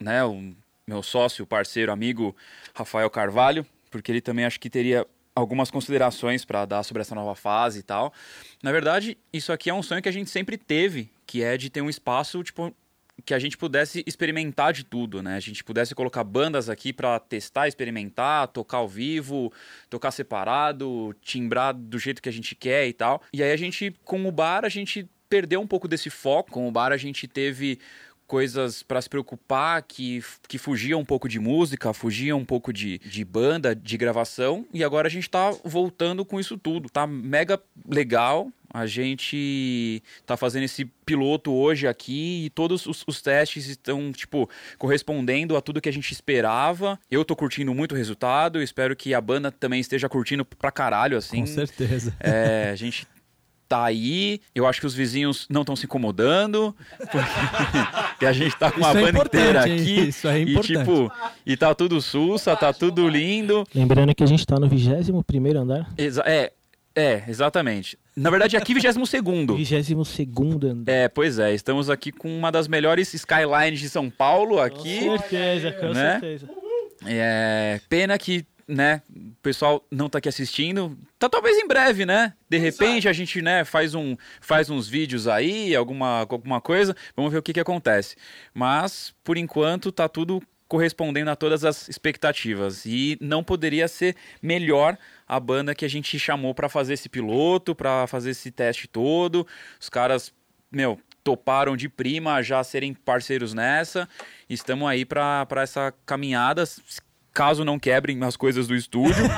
né? 0.00 0.24
O 0.24 0.54
meu 0.86 1.02
sócio, 1.02 1.46
parceiro, 1.46 1.90
amigo 1.90 2.36
Rafael 2.74 3.08
Carvalho, 3.08 3.66
porque 3.90 4.12
ele 4.12 4.20
também 4.20 4.44
acho 4.44 4.60
que 4.60 4.68
teria 4.68 5.06
algumas 5.34 5.70
considerações 5.70 6.44
para 6.44 6.64
dar 6.64 6.82
sobre 6.82 7.00
essa 7.00 7.14
nova 7.14 7.34
fase 7.34 7.80
e 7.80 7.82
tal. 7.82 8.12
Na 8.62 8.70
verdade, 8.70 9.18
isso 9.32 9.52
aqui 9.52 9.68
é 9.68 9.74
um 9.74 9.82
sonho 9.82 10.02
que 10.02 10.08
a 10.08 10.12
gente 10.12 10.30
sempre 10.30 10.56
teve, 10.56 11.10
que 11.26 11.42
é 11.42 11.56
de 11.56 11.70
ter 11.70 11.80
um 11.80 11.90
espaço, 11.90 12.42
tipo, 12.42 12.74
que 13.24 13.34
a 13.34 13.38
gente 13.38 13.56
pudesse 13.56 14.04
experimentar 14.06 14.72
de 14.72 14.84
tudo, 14.84 15.22
né? 15.22 15.36
A 15.36 15.40
gente 15.40 15.64
pudesse 15.64 15.94
colocar 15.94 16.22
bandas 16.24 16.68
aqui 16.68 16.92
para 16.92 17.18
testar, 17.18 17.68
experimentar, 17.68 18.48
tocar 18.48 18.78
ao 18.78 18.88
vivo, 18.88 19.52
tocar 19.88 20.10
separado, 20.10 21.14
timbrar 21.20 21.74
do 21.74 21.98
jeito 21.98 22.22
que 22.22 22.28
a 22.28 22.32
gente 22.32 22.54
quer 22.54 22.86
e 22.86 22.92
tal. 22.92 23.22
E 23.32 23.42
aí 23.42 23.52
a 23.52 23.56
gente, 23.56 23.94
com 24.04 24.26
o 24.26 24.32
bar, 24.32 24.64
a 24.64 24.68
gente 24.68 25.08
perdeu 25.34 25.60
um 25.60 25.66
pouco 25.66 25.88
desse 25.88 26.10
foco. 26.10 26.52
Com 26.52 26.68
o 26.68 26.70
bar, 26.70 26.92
a 26.92 26.96
gente 26.96 27.26
teve 27.26 27.80
coisas 28.24 28.84
para 28.84 29.02
se 29.02 29.10
preocupar 29.10 29.82
que, 29.82 30.22
que 30.46 30.58
fugiam 30.58 31.00
um 31.00 31.04
pouco 31.04 31.28
de 31.28 31.40
música, 31.40 31.92
fugiam 31.92 32.38
um 32.38 32.44
pouco 32.44 32.72
de, 32.72 33.00
de 33.00 33.24
banda, 33.24 33.74
de 33.74 33.96
gravação, 33.96 34.64
e 34.72 34.84
agora 34.84 35.08
a 35.08 35.10
gente 35.10 35.28
tá 35.28 35.50
voltando 35.64 36.24
com 36.24 36.38
isso 36.38 36.56
tudo. 36.56 36.88
Tá 36.88 37.04
mega 37.04 37.60
legal. 37.88 38.48
A 38.72 38.86
gente 38.86 40.02
tá 40.24 40.36
fazendo 40.36 40.64
esse 40.64 40.84
piloto 41.04 41.52
hoje 41.52 41.86
aqui 41.86 42.46
e 42.46 42.50
todos 42.50 42.86
os, 42.86 43.04
os 43.06 43.22
testes 43.22 43.66
estão, 43.66 44.12
tipo, 44.12 44.48
correspondendo 44.78 45.56
a 45.56 45.60
tudo 45.60 45.80
que 45.80 45.88
a 45.88 45.92
gente 45.92 46.10
esperava. 46.12 46.98
Eu 47.08 47.24
tô 47.24 47.36
curtindo 47.36 47.72
muito 47.74 47.92
o 47.92 47.96
resultado, 47.96 48.62
espero 48.62 48.96
que 48.96 49.14
a 49.14 49.20
banda 49.20 49.52
também 49.52 49.80
esteja 49.80 50.08
curtindo 50.08 50.44
pra 50.44 50.72
caralho, 50.72 51.16
assim. 51.16 51.40
Com 51.40 51.46
certeza. 51.46 52.16
É, 52.18 52.70
a 52.72 52.76
gente 52.76 53.06
tá 53.68 53.84
aí. 53.84 54.40
Eu 54.54 54.66
acho 54.66 54.80
que 54.80 54.86
os 54.86 54.94
vizinhos 54.94 55.46
não 55.50 55.62
estão 55.62 55.76
se 55.76 55.86
incomodando. 55.86 56.74
Porque 56.98 58.26
a 58.26 58.32
gente 58.32 58.56
tá 58.56 58.70
com 58.70 58.80
Isso 58.80 58.88
a 58.88 59.00
é 59.00 59.12
banda 59.12 59.20
inteira 59.26 59.68
hein? 59.68 59.80
aqui. 59.80 60.08
Isso 60.08 60.28
é 60.28 60.38
E 60.38 60.42
importante. 60.42 60.78
tipo, 60.78 61.12
e 61.44 61.56
tá 61.56 61.74
tudo 61.74 62.00
sussa, 62.00 62.56
tá 62.56 62.72
tudo 62.72 63.08
lindo. 63.08 63.66
Lembrando 63.74 64.14
que 64.14 64.22
a 64.22 64.26
gente 64.26 64.46
tá 64.46 64.58
no 64.58 64.68
21 64.68 65.60
andar. 65.60 65.88
Exa 65.96 66.22
é, 66.26 66.52
é, 66.94 67.24
exatamente. 67.28 67.98
Na 68.16 68.30
verdade, 68.30 68.56
aqui 68.56 68.72
22 68.72 69.08
segundo. 69.08 69.56
22 69.56 70.06
andar. 70.64 70.92
É, 70.92 71.08
pois 71.08 71.38
é, 71.38 71.52
estamos 71.52 71.90
aqui 71.90 72.12
com 72.12 72.28
uma 72.36 72.52
das 72.52 72.68
melhores 72.68 73.12
skylines 73.12 73.80
de 73.80 73.88
São 73.88 74.08
Paulo 74.08 74.60
aqui. 74.60 75.00
Com 75.00 75.18
certeza, 75.18 75.72
com 75.72 75.88
né? 75.88 76.20
certeza. 76.20 76.48
É, 77.06 77.80
pena 77.88 78.16
que, 78.16 78.46
né, 78.66 79.02
o 79.08 79.34
pessoal 79.42 79.84
não 79.90 80.08
tá 80.08 80.18
aqui 80.18 80.28
assistindo. 80.28 80.98
Tá 81.18 81.28
talvez 81.28 81.58
em 81.58 81.66
breve, 81.66 82.06
né? 82.06 82.34
De 82.48 82.58
repente 82.58 83.08
a 83.08 83.12
gente, 83.12 83.40
né, 83.42 83.64
faz, 83.64 83.94
um, 83.94 84.16
faz 84.40 84.70
uns 84.70 84.88
vídeos 84.88 85.28
aí, 85.28 85.74
alguma, 85.74 86.20
alguma 86.20 86.60
coisa. 86.60 86.96
Vamos 87.16 87.32
ver 87.32 87.38
o 87.38 87.42
que 87.42 87.52
que 87.52 87.60
acontece. 87.60 88.16
Mas, 88.52 89.14
por 89.22 89.36
enquanto, 89.36 89.92
tá 89.92 90.08
tudo 90.08 90.42
correspondendo 90.66 91.30
a 91.30 91.36
todas 91.36 91.64
as 91.64 91.88
expectativas. 91.88 92.84
E 92.86 93.16
não 93.20 93.44
poderia 93.44 93.86
ser 93.86 94.16
melhor 94.42 94.98
a 95.26 95.38
banda 95.38 95.74
que 95.74 95.84
a 95.84 95.88
gente 95.88 96.18
chamou 96.18 96.54
pra 96.54 96.68
fazer 96.68 96.94
esse 96.94 97.08
piloto, 97.08 97.74
pra 97.74 98.06
fazer 98.06 98.30
esse 98.30 98.50
teste 98.50 98.88
todo. 98.88 99.46
Os 99.80 99.88
caras, 99.88 100.32
meu, 100.72 100.98
toparam 101.22 101.76
de 101.76 101.88
prima 101.88 102.42
já 102.42 102.62
serem 102.62 102.92
parceiros 102.92 103.54
nessa. 103.54 104.08
Estamos 104.48 104.88
aí 104.88 105.04
pra 105.04 105.46
essa 105.56 105.92
caminhada. 106.04 106.64
Caso 107.34 107.64
não 107.64 107.78
quebrem 107.80 108.22
as 108.22 108.36
coisas 108.36 108.66
do 108.68 108.74
estúdio. 108.74 109.24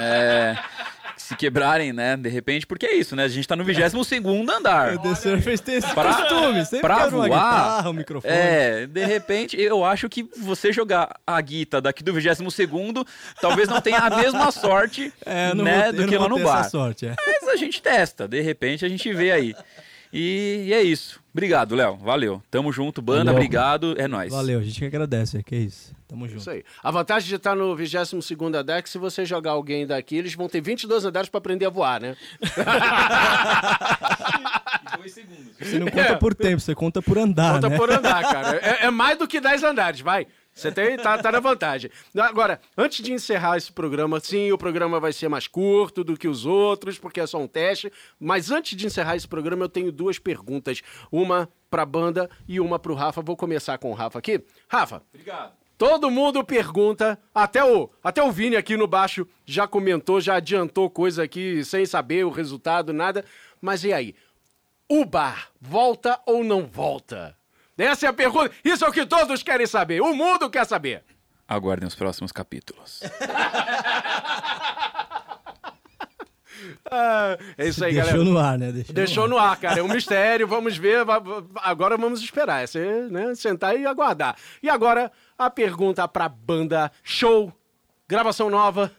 É, 0.00 0.56
se 1.16 1.36
quebrarem, 1.36 1.92
né, 1.92 2.16
de 2.16 2.28
repente, 2.28 2.66
porque 2.66 2.84
é 2.84 2.94
isso, 2.96 3.14
né? 3.14 3.24
A 3.24 3.28
gente 3.28 3.46
tá 3.46 3.54
no 3.54 3.64
22 3.64 4.06
segundo 4.06 4.50
andar. 4.50 4.94
O 4.94 4.98
The 4.98 5.14
Surface 5.14 5.62
tem 5.62 5.76
esse 5.76 5.94
Pra- 5.94 6.12
costume. 6.14 6.64
Sempre 6.64 6.80
pra 6.80 7.06
voar, 7.08 7.28
guitarra, 7.28 7.90
um 7.90 7.92
microfone. 7.92 8.32
É, 8.34 8.86
de 8.86 9.04
repente, 9.04 9.58
eu 9.60 9.84
acho 9.84 10.08
que 10.08 10.28
você 10.36 10.72
jogar 10.72 11.14
a 11.26 11.40
guita 11.40 11.80
daqui 11.80 12.02
do 12.02 12.12
22 12.12 12.52
segundo, 12.52 13.06
talvez 13.40 13.68
não 13.68 13.80
tenha 13.80 13.98
a 14.00 14.10
mesma 14.10 14.50
sorte, 14.50 15.12
É, 15.24 15.54
né, 15.54 15.92
vou, 15.92 16.02
do 16.02 16.08
que 16.08 16.18
lá 16.18 16.28
no 16.28 16.38
bar. 16.40 16.68
sorte, 16.68 17.06
é. 17.06 17.14
Mas 17.26 17.48
a 17.48 17.56
gente 17.56 17.80
testa, 17.80 18.26
de 18.26 18.40
repente 18.40 18.84
a 18.84 18.88
gente 18.88 19.12
vê 19.12 19.30
aí. 19.30 19.54
E, 20.16 20.66
e 20.68 20.72
é 20.72 20.80
isso. 20.80 21.20
Obrigado, 21.32 21.74
Léo. 21.74 21.96
Valeu. 21.96 22.40
Tamo 22.48 22.70
junto, 22.70 23.02
banda. 23.02 23.24
Valeu. 23.24 23.34
Obrigado. 23.34 23.94
É 23.98 24.06
nóis. 24.06 24.32
Valeu, 24.32 24.60
a 24.60 24.62
gente 24.62 24.78
que 24.78 24.84
agradece, 24.84 25.42
que 25.42 25.56
é 25.56 25.58
isso. 25.58 25.92
Tamo 26.06 26.28
junto. 26.28 26.38
Isso 26.38 26.50
aí. 26.50 26.62
A 26.80 26.90
vantagem 26.92 27.28
de 27.28 27.34
estar 27.34 27.56
no 27.56 27.76
22º 27.76 28.46
andar 28.46 28.78
é 28.78 28.82
que 28.82 28.88
se 28.88 28.96
você 28.96 29.26
jogar 29.26 29.50
alguém 29.50 29.84
daqui, 29.84 30.14
eles 30.16 30.32
vão 30.34 30.48
ter 30.48 30.60
22 30.60 31.04
andares 31.04 31.28
para 31.28 31.38
aprender 31.38 31.66
a 31.66 31.70
voar, 31.70 32.00
né? 32.00 32.16
Você 35.60 35.78
não 35.78 35.86
conta 35.88 36.16
por 36.16 36.34
tempo, 36.34 36.60
você 36.60 36.74
conta 36.74 37.00
por 37.02 37.18
andar, 37.18 37.54
Conta 37.54 37.68
né? 37.68 37.76
por 37.76 37.90
andar, 37.90 38.22
cara. 38.22 38.56
É, 38.56 38.86
é 38.86 38.90
mais 38.90 39.18
do 39.18 39.26
que 39.26 39.40
10 39.40 39.62
andares, 39.62 40.00
vai. 40.00 40.26
Você 40.54 40.70
tem, 40.70 40.96
tá, 40.96 41.18
tá 41.18 41.32
na 41.32 41.40
vantagem. 41.40 41.90
Agora, 42.16 42.60
antes 42.78 43.04
de 43.04 43.12
encerrar 43.12 43.56
esse 43.56 43.72
programa, 43.72 44.20
sim, 44.20 44.52
o 44.52 44.58
programa 44.58 45.00
vai 45.00 45.12
ser 45.12 45.28
mais 45.28 45.48
curto 45.48 46.04
do 46.04 46.16
que 46.16 46.28
os 46.28 46.46
outros, 46.46 46.96
porque 46.96 47.20
é 47.20 47.26
só 47.26 47.38
um 47.38 47.48
teste. 47.48 47.92
Mas 48.20 48.52
antes 48.52 48.76
de 48.76 48.86
encerrar 48.86 49.16
esse 49.16 49.26
programa, 49.26 49.64
eu 49.64 49.68
tenho 49.68 49.90
duas 49.90 50.18
perguntas. 50.18 50.80
Uma 51.10 51.48
pra 51.68 51.84
banda 51.84 52.30
e 52.46 52.60
uma 52.60 52.78
pro 52.78 52.94
Rafa. 52.94 53.20
Vou 53.20 53.36
começar 53.36 53.78
com 53.78 53.90
o 53.90 53.94
Rafa 53.94 54.20
aqui. 54.20 54.44
Rafa. 54.68 55.02
Obrigado. 55.12 55.52
Todo 55.76 56.08
mundo 56.08 56.44
pergunta, 56.44 57.18
até 57.34 57.64
o, 57.64 57.90
até 58.02 58.22
o 58.22 58.30
Vini 58.30 58.54
aqui 58.54 58.76
no 58.76 58.86
baixo 58.86 59.26
já 59.44 59.66
comentou, 59.66 60.20
já 60.20 60.36
adiantou 60.36 60.88
coisa 60.88 61.24
aqui 61.24 61.64
sem 61.64 61.84
saber 61.84 62.24
o 62.24 62.30
resultado, 62.30 62.92
nada. 62.92 63.24
Mas 63.60 63.82
e 63.82 63.92
aí? 63.92 64.14
O 64.88 65.04
bar 65.04 65.50
volta 65.60 66.20
ou 66.26 66.44
não 66.44 66.64
volta? 66.64 67.36
Essa 67.76 68.06
é 68.06 68.08
a 68.08 68.12
pergunta. 68.12 68.50
Isso 68.64 68.84
é 68.84 68.88
o 68.88 68.92
que 68.92 69.04
todos 69.04 69.42
querem 69.42 69.66
saber. 69.66 70.00
O 70.00 70.14
mundo 70.14 70.48
quer 70.48 70.64
saber. 70.64 71.02
Aguardem 71.46 71.86
os 71.86 71.94
próximos 71.94 72.32
capítulos. 72.32 73.00
Ah, 76.90 77.36
é 77.58 77.68
isso 77.68 77.84
aí, 77.84 77.94
Deixou 77.94 78.12
galera. 78.12 78.30
no 78.30 78.38
ar, 78.38 78.58
né? 78.58 78.72
Deixou, 78.72 78.94
Deixou 78.94 79.28
no 79.28 79.38
ar, 79.38 79.56
cara. 79.58 79.80
É 79.80 79.82
um 79.82 79.88
mistério. 79.88 80.46
Vamos 80.46 80.76
ver. 80.76 81.04
Agora 81.56 81.96
vamos 81.96 82.22
esperar. 82.22 82.62
É 82.62 82.66
você, 82.66 83.08
né, 83.10 83.34
sentar 83.34 83.78
e 83.78 83.84
aguardar. 83.86 84.36
E 84.62 84.68
agora, 84.70 85.10
a 85.36 85.50
pergunta 85.50 86.06
pra 86.08 86.28
banda 86.28 86.90
show, 87.02 87.52
gravação 88.08 88.48
nova, 88.48 88.90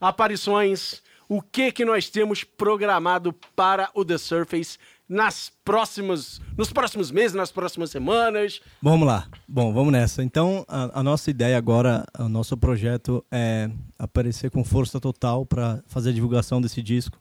aparições. 0.00 1.02
O 1.28 1.40
que 1.40 1.72
que 1.72 1.84
nós 1.84 2.10
temos 2.10 2.44
programado 2.44 3.32
para 3.56 3.88
o 3.94 4.04
The 4.04 4.18
Surface 4.18 4.78
nas 5.08 5.52
próximas, 5.64 6.40
nos 6.56 6.72
próximos 6.72 7.10
meses, 7.10 7.34
nas 7.34 7.52
próximas 7.52 7.90
semanas? 7.90 8.60
Vamos 8.82 9.06
lá. 9.06 9.26
Bom, 9.46 9.72
vamos 9.72 9.92
nessa. 9.92 10.22
Então, 10.22 10.64
a, 10.68 11.00
a 11.00 11.02
nossa 11.02 11.30
ideia 11.30 11.56
agora, 11.56 12.04
o 12.18 12.28
nosso 12.28 12.56
projeto 12.56 13.24
é 13.30 13.70
aparecer 13.98 14.50
com 14.50 14.64
força 14.64 15.00
total 15.00 15.44
para 15.44 15.82
fazer 15.86 16.10
a 16.10 16.12
divulgação 16.12 16.60
desse 16.60 16.82
disco 16.82 17.18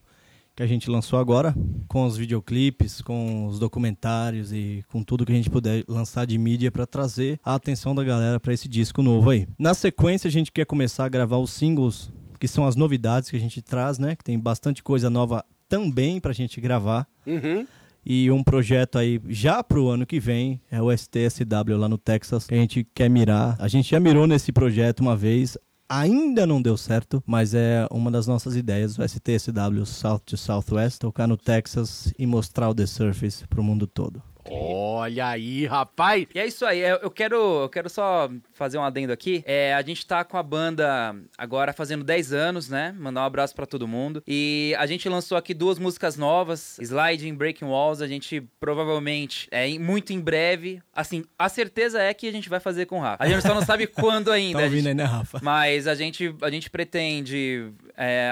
que 0.56 0.62
a 0.62 0.68
gente 0.68 0.90
lançou 0.90 1.18
agora, 1.18 1.56
com 1.88 2.06
os 2.06 2.16
videoclipes, 2.16 3.02
com 3.02 3.48
os 3.48 3.58
documentários 3.58 4.54
e 4.54 4.86
com 4.92 5.04
tudo 5.04 5.26
que 5.26 5.32
a 5.32 5.36
gente 5.36 5.50
puder 5.50 5.84
lançar 5.88 6.26
de 6.26 6.38
mídia 6.38 6.72
para 6.72 6.86
trazer 6.86 7.40
a 7.44 7.56
atenção 7.56 7.96
da 7.96 8.04
galera 8.04 8.40
para 8.40 8.54
esse 8.54 8.68
disco 8.68 9.02
novo 9.02 9.32
aí. 9.32 9.48
Na 9.58 9.74
sequência, 9.74 10.28
a 10.28 10.32
gente 10.32 10.52
quer 10.52 10.66
começar 10.66 11.06
a 11.06 11.10
gravar 11.10 11.38
os 11.38 11.52
singles, 11.52 12.12
que 12.40 12.48
são 12.48 12.68
as 12.68 12.76
novidades 12.76 13.30
que 13.30 13.36
a 13.36 13.40
gente 13.40 13.62
traz, 13.62 13.98
né? 13.98 14.16
Que 14.16 14.24
tem 14.24 14.40
bastante 14.40 14.84
coisa 14.84 15.10
nova 15.10 15.44
também 15.74 16.20
pra 16.20 16.32
gente 16.34 16.62
gravar. 16.62 17.08
Uhum. 17.26 17.66
E 18.06 18.30
um 18.30 18.44
projeto 18.44 19.00
aí 19.00 19.20
já 19.28 19.64
pro 19.64 19.88
ano 19.88 20.06
que 20.06 20.20
vem 20.20 20.62
é 20.70 20.80
o 20.80 20.96
STSW 20.96 21.78
lá 21.78 21.90
no 21.90 21.98
Texas, 21.98 22.46
que 22.46 22.54
a 22.54 22.58
gente 22.58 22.86
quer 22.94 23.10
mirar. 23.10 23.56
A 23.58 23.68
gente 23.68 23.90
já 23.90 24.00
mirou 24.00 24.28
nesse 24.28 24.52
projeto 24.52 25.00
uma 25.00 25.16
vez, 25.16 25.58
ainda 25.90 26.46
não 26.46 26.62
deu 26.62 26.78
certo, 26.78 27.24
mas 27.26 27.56
é 27.56 27.88
uma 27.90 28.12
das 28.12 28.28
nossas 28.28 28.56
ideias, 28.56 29.00
o 29.00 29.04
STSW 29.04 29.84
South 29.84 30.20
to 30.20 30.38
Southwest, 30.38 31.00
tocar 31.00 31.28
no 31.28 31.38
Texas 31.38 32.14
e 32.20 32.28
mostrar 32.28 32.70
o 32.70 32.76
The 32.76 32.86
Surface 32.86 33.48
pro 33.48 33.64
mundo 33.64 33.88
todo. 33.88 34.22
Olha 34.50 35.28
aí, 35.30 35.66
rapaz. 35.66 36.26
E 36.34 36.40
é 36.40 36.46
isso 36.46 36.66
aí, 36.66 36.80
eu 36.80 37.10
quero, 37.10 37.36
eu 37.64 37.70
quero 37.70 37.90
só 37.90 38.30
fazer 38.54 38.78
um 38.78 38.84
adendo 38.84 39.14
aqui. 39.14 39.44
É, 39.46 39.74
a 39.74 39.82
gente 39.82 40.06
tá 40.06 40.24
com 40.24 40.38
a 40.38 40.44
banda 40.44 41.16
agora 41.38 41.72
fazendo 41.74 42.04
10 42.04 42.34
anos, 42.34 42.70
né? 42.70 42.94
Mandar 42.98 43.22
um 43.22 43.26
abraço 43.26 43.56
pra 43.56 43.66
todo 43.66 43.88
mundo. 43.88 44.22
E 44.28 44.76
a 44.78 44.86
gente 44.86 45.08
lançou 45.08 45.38
aqui 45.38 45.54
duas 45.54 45.80
músicas 45.80 46.18
novas, 46.18 46.78
Sliding, 46.80 47.34
Breaking 47.36 47.66
Walls. 47.66 48.02
A 48.02 48.08
gente 48.08 48.42
provavelmente, 48.60 49.48
é, 49.52 49.68
muito 49.80 50.12
em 50.14 50.20
breve, 50.20 50.82
assim, 50.94 51.24
a 51.38 51.48
certeza 51.50 52.02
é 52.02 52.14
que 52.14 52.28
a 52.28 52.32
gente 52.32 52.50
vai 52.50 52.60
fazer 52.60 52.86
com 52.86 52.98
o 52.98 53.02
Rafa. 53.02 53.24
A 53.24 53.28
gente 53.28 53.42
só 53.42 53.54
não 53.54 53.62
sabe 53.64 53.88
quando 53.88 54.32
ainda. 54.32 54.60
Tá 54.60 54.66
a 54.66 54.68
gente- 54.68 54.72
ouvindo 54.76 54.88
aí, 54.88 54.94
né, 54.94 55.04
Rafa? 55.04 55.40
mas 55.42 55.88
a 55.88 55.96
gente, 55.96 56.36
a 56.42 56.50
gente 56.50 56.70
pretende 56.70 57.72
é, 57.98 58.30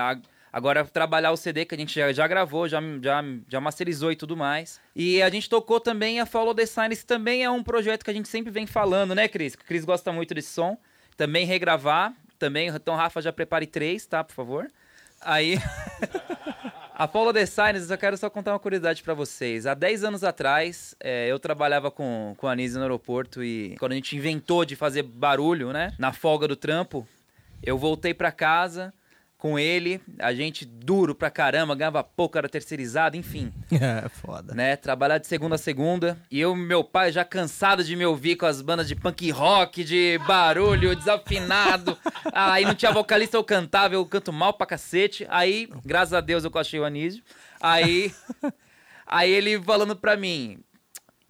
agora 0.52 0.84
trabalhar 0.86 1.32
o 1.32 1.38
CD 1.38 1.66
que 1.66 1.76
a 1.76 1.78
gente 1.78 1.94
já, 1.94 2.12
já 2.12 2.28
gravou, 2.28 2.68
já, 2.68 2.80
já, 3.02 3.24
já 3.48 3.62
masterizou 3.62 4.12
e 4.12 4.16
tudo 4.16 4.36
mais. 4.36 4.80
E 4.96 5.22
a 5.22 5.30
gente 5.30 5.50
tocou 5.50 5.80
também 5.80 6.20
a 6.20 6.26
Follow 6.26 6.54
the 6.54 6.66
Sign, 6.66 6.94
esse 6.94 7.06
também 7.06 7.44
é 7.44 7.50
um 7.50 7.64
projeto 7.64 8.04
que 8.04 8.12
a 8.12 8.14
gente 8.14 8.28
sempre 8.28 8.52
vem 8.52 8.66
falando, 8.66 9.16
né, 9.16 9.28
Cris? 9.28 9.54
O 9.54 9.58
Cris 9.60 9.86
gosta 9.86 10.12
muito 10.12 10.34
desse 10.34 10.50
som. 10.50 10.78
Também 11.16 11.46
regravar, 11.46 12.14
também. 12.40 12.70
Então, 12.70 12.96
Rafa, 12.96 13.22
já 13.22 13.32
prepare 13.32 13.68
três, 13.68 14.06
tá, 14.06 14.24
por 14.24 14.34
favor? 14.34 14.68
Aí. 15.22 15.58
A 16.94 17.08
Paula 17.08 17.34
The 17.34 17.48
Signs, 17.48 17.90
eu 17.90 17.98
quero 17.98 18.16
só 18.16 18.30
contar 18.30 18.54
uma 18.54 18.60
curiosidade 18.60 19.02
pra 19.02 19.16
vocês. 19.16 19.66
Há 19.66 19.74
10 19.74 20.04
anos 20.04 20.24
atrás, 20.24 20.96
é, 21.00 21.32
eu 21.32 21.40
trabalhava 21.40 21.90
com, 21.90 22.36
com 22.38 22.48
a 22.48 22.52
Anise 22.52 22.76
no 22.76 22.84
aeroporto 22.84 23.44
e 23.44 23.76
quando 23.80 23.94
a 23.94 23.96
gente 23.96 24.16
inventou 24.16 24.64
de 24.64 24.76
fazer 24.76 25.02
barulho, 25.02 25.74
né? 25.74 25.96
Na 25.98 26.14
folga 26.14 26.48
do 26.48 26.56
trampo, 26.56 27.08
eu 27.64 27.76
voltei 27.76 28.14
pra 28.14 28.32
casa 28.32 28.94
com 29.42 29.58
ele, 29.58 30.00
a 30.20 30.36
gente 30.36 30.64
duro 30.64 31.16
pra 31.16 31.32
caramba, 31.32 31.74
ganhava 31.74 32.04
pouco, 32.04 32.38
era 32.38 32.48
terceirizado, 32.48 33.18
enfim 33.18 33.52
É, 33.74 34.08
foda. 34.08 34.54
né? 34.54 34.76
Trabalhar 34.76 35.18
de 35.18 35.26
segunda 35.26 35.56
a 35.56 35.58
segunda. 35.58 36.16
E 36.30 36.40
eu, 36.40 36.56
meu 36.56 36.84
pai, 36.84 37.12
já 37.12 37.26
cansado 37.26 37.84
de 37.84 37.96
me 37.96 38.06
ouvir 38.06 38.36
com 38.36 38.46
as 38.46 38.62
bandas 38.62 38.88
de 38.88 38.96
punk 38.96 39.32
rock, 39.32 39.84
de 39.84 40.20
barulho, 40.28 40.96
desafinado. 40.96 41.98
Aí 42.32 42.64
não 42.64 42.76
tinha 42.76 42.92
vocalista, 42.92 43.36
eu 43.36 43.44
cantava, 43.44 43.96
eu 43.96 44.06
canto 44.06 44.32
mal 44.32 44.54
pra 44.54 44.68
cacete. 44.68 45.26
Aí, 45.28 45.68
graças 45.84 46.14
a 46.14 46.22
Deus, 46.22 46.44
eu 46.44 46.52
achei 46.54 46.80
o 46.80 46.86
Anísio. 46.86 47.24
Aí, 47.60 48.14
aí 49.08 49.32
ele 49.32 49.60
falando 49.60 49.96
pra 49.96 50.16
mim: 50.16 50.60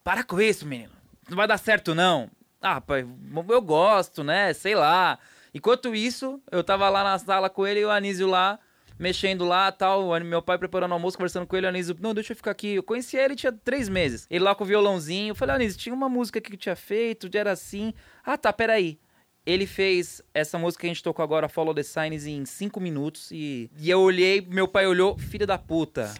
Para 0.03 0.21
com 0.21 0.41
isso, 0.41 0.65
menino. 0.65 0.91
Não 1.29 1.37
vai 1.37 1.47
dar 1.47 1.57
certo, 1.57 1.95
não. 1.95 2.29
Ah, 2.61 2.81
pai, 2.81 3.07
eu 3.49 3.61
gosto, 3.61 4.21
né? 4.21 4.51
Sei 4.51 4.75
lá. 4.75 5.17
Enquanto 5.53 5.93
isso, 5.93 6.41
eu 6.51 6.63
tava 6.63 6.87
lá 6.89 7.03
na 7.03 7.17
sala 7.19 7.49
com 7.49 7.67
ele 7.67 7.81
e 7.81 7.85
o 7.85 7.91
Anísio 7.91 8.27
lá, 8.27 8.57
mexendo 8.97 9.43
lá 9.45 9.71
tal. 9.71 10.17
Meu 10.21 10.41
pai 10.41 10.57
preparando 10.57 10.93
almoço, 10.93 11.17
conversando 11.17 11.45
com 11.45 11.57
ele. 11.57 11.65
O 11.65 11.69
Anísio, 11.69 11.95
não, 11.99 12.13
deixa 12.13 12.31
eu 12.33 12.37
ficar 12.37 12.51
aqui. 12.51 12.75
Eu 12.75 12.83
conheci 12.83 13.17
ele, 13.17 13.35
tinha 13.35 13.51
três 13.51 13.89
meses. 13.89 14.25
Ele 14.29 14.43
lá 14.43 14.55
com 14.55 14.63
o 14.63 14.67
violãozinho. 14.67 15.31
Eu 15.31 15.35
falei, 15.35 15.55
Anísio, 15.55 15.79
tinha 15.79 15.93
uma 15.95 16.07
música 16.07 16.39
que 16.39 16.53
eu 16.53 16.57
tinha 16.57 16.75
feito, 16.75 17.29
já 17.31 17.39
era 17.39 17.51
assim. 17.51 17.93
Ah, 18.23 18.37
tá, 18.37 18.53
peraí. 18.53 18.99
Ele 19.43 19.65
fez 19.65 20.21
essa 20.33 20.59
música 20.59 20.81
que 20.81 20.87
a 20.87 20.89
gente 20.89 21.01
tocou 21.01 21.23
agora, 21.23 21.49
Follow 21.49 21.73
the 21.73 21.81
Signs, 21.81 22.27
em 22.27 22.45
cinco 22.45 22.79
minutos. 22.79 23.31
E, 23.31 23.71
e 23.79 23.89
eu 23.89 23.99
olhei, 23.99 24.45
meu 24.47 24.67
pai 24.67 24.85
olhou, 24.85 25.17
filho 25.17 25.47
da 25.47 25.57
puta. 25.57 26.13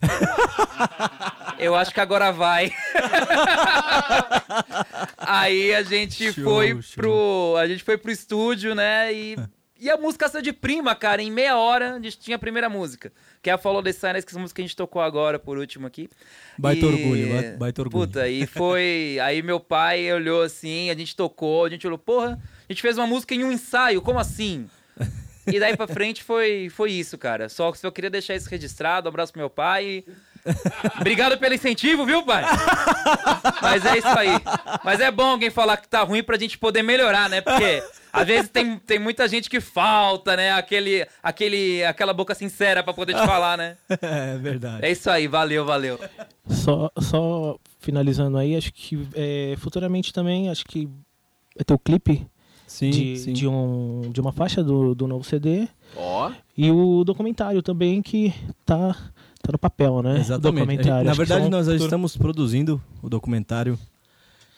eu 1.60 1.76
acho 1.76 1.94
que 1.94 2.00
agora 2.00 2.32
vai. 2.32 2.72
Aí 5.18 5.74
a 5.76 5.84
gente 5.84 6.34
Show, 6.34 6.44
foi 6.44 6.82
show. 6.82 6.96
pro. 6.96 7.56
A 7.58 7.68
gente 7.68 7.84
foi 7.84 7.98
pro 7.98 8.12
estúdio, 8.12 8.74
né? 8.74 9.14
E. 9.14 9.36
E 9.82 9.90
a 9.90 9.98
música 9.98 10.30
saiu 10.30 10.44
de 10.44 10.54
prima, 10.54 10.94
cara. 10.94 11.24
Em 11.24 11.32
meia 11.32 11.58
hora 11.58 11.96
a 11.96 12.00
gente 12.00 12.20
tinha 12.20 12.36
a 12.36 12.40
primeira 12.40 12.70
música. 12.70 13.12
Que 13.42 13.50
é 13.50 13.54
a 13.54 13.58
Follow 13.58 13.82
the 13.82 13.92
Signs, 13.92 14.24
que 14.24 14.30
é 14.30 14.32
essa 14.34 14.40
música 14.40 14.58
que 14.58 14.62
a 14.62 14.66
gente 14.68 14.76
tocou 14.76 15.02
agora, 15.02 15.40
por 15.40 15.58
último 15.58 15.88
aqui. 15.88 16.08
Baita 16.56 16.86
E- 16.86 16.88
orgulho, 16.88 17.28
ba- 17.30 17.58
baita 17.58 17.82
orgulho. 17.82 18.08
Puta, 18.08 18.30
e 18.30 18.46
foi. 18.46 19.18
Aí 19.24 19.42
meu 19.42 19.60
pai 19.60 20.14
olhou 20.14 20.44
assim, 20.44 20.92
a 20.92 20.96
gente 20.96 21.16
tocou, 21.16 21.66
a 21.66 21.70
gente 21.70 21.88
olhou, 21.88 21.98
porra, 21.98 22.40
a 22.70 22.72
gente 22.72 22.80
fez 22.84 22.96
uma 23.00 23.08
música 23.08 23.34
em 23.34 23.44
um 23.44 23.52
ensaio, 23.52 24.04
como 24.04 24.20
assim? 24.20 24.70
E 25.48 25.60
daí 25.60 25.76
pra 25.76 25.88
frente 25.88 26.24
foi, 26.24 26.70
foi 26.70 26.92
isso, 26.92 27.18
cara. 27.18 27.50
Só 27.50 27.72
que 27.72 27.84
eu 27.84 27.92
queria 27.92 28.12
deixar 28.12 28.36
isso 28.36 28.48
registrado. 28.48 29.08
Um 29.08 29.10
abraço 29.10 29.34
pro 29.34 29.40
meu 29.42 29.50
pai. 29.50 30.06
Obrigado 31.00 31.38
pelo 31.38 31.54
incentivo, 31.54 32.06
viu, 32.06 32.24
pai? 32.24 32.44
Mas 33.62 33.86
é 33.86 33.98
isso 33.98 34.08
aí. 34.08 34.30
Mas 34.84 35.00
é 35.00 35.12
bom 35.12 35.32
alguém 35.32 35.50
falar 35.50 35.78
que 35.78 35.88
tá 35.88 36.02
ruim 36.04 36.24
pra 36.24 36.38
gente 36.38 36.58
poder 36.58 36.82
melhorar, 36.84 37.30
né? 37.30 37.42
Porque 37.42 37.84
às 38.12 38.28
vezes 38.28 38.50
tem, 38.50 38.78
tem 38.80 39.00
muita 39.00 39.28
gente 39.28 39.50
que 39.50 39.62
falta, 39.62 40.36
né? 40.36 40.52
Aquele, 40.54 41.08
aquele, 41.24 41.84
aquela 41.86 42.14
boca 42.14 42.36
sincera 42.36 42.84
pra 42.84 42.94
poder 42.94 43.14
te 43.14 43.26
falar, 43.26 43.58
né? 43.58 43.78
É 44.02 44.38
verdade. 44.38 44.86
É 44.86 44.92
isso 44.92 45.10
aí, 45.10 45.28
valeu, 45.28 45.66
valeu. 45.66 46.00
Só, 46.50 46.92
só 47.00 47.58
finalizando 47.80 48.38
aí, 48.38 48.56
acho 48.56 48.74
que 48.74 49.08
é, 49.16 49.56
futuramente 49.58 50.12
também, 50.12 50.50
acho 50.50 50.66
que 50.66 50.86
vai 51.56 51.64
ter 51.66 51.74
o 51.74 51.80
clipe 51.80 52.28
Sim, 52.68 52.90
de, 52.90 53.18
sim. 53.18 53.34
de, 53.34 53.48
um, 53.48 54.10
de 54.12 54.22
uma 54.22 54.32
faixa 54.32 54.64
do, 54.64 54.96
do 54.96 55.06
novo 55.06 55.24
CD 55.26 55.68
Ó. 55.96 56.32
e 56.58 56.72
o 56.72 57.04
documentário 57.04 57.62
também 57.62 58.02
que 58.02 58.34
tá, 58.66 58.96
tá 59.42 59.52
no 59.52 59.60
papel, 59.60 60.02
né? 60.02 60.14
O 60.14 60.18
Exatamente. 60.18 60.60
Gente- 60.60 60.78
documentário. 60.78 61.06
na 61.08 61.14
verdade, 61.14 61.50
nós 61.50 61.66
já 61.66 61.72
futuro- 61.74 61.86
estamos 61.88 62.18
produzindo 62.18 62.82
o 63.02 63.10
documentário 63.10 63.78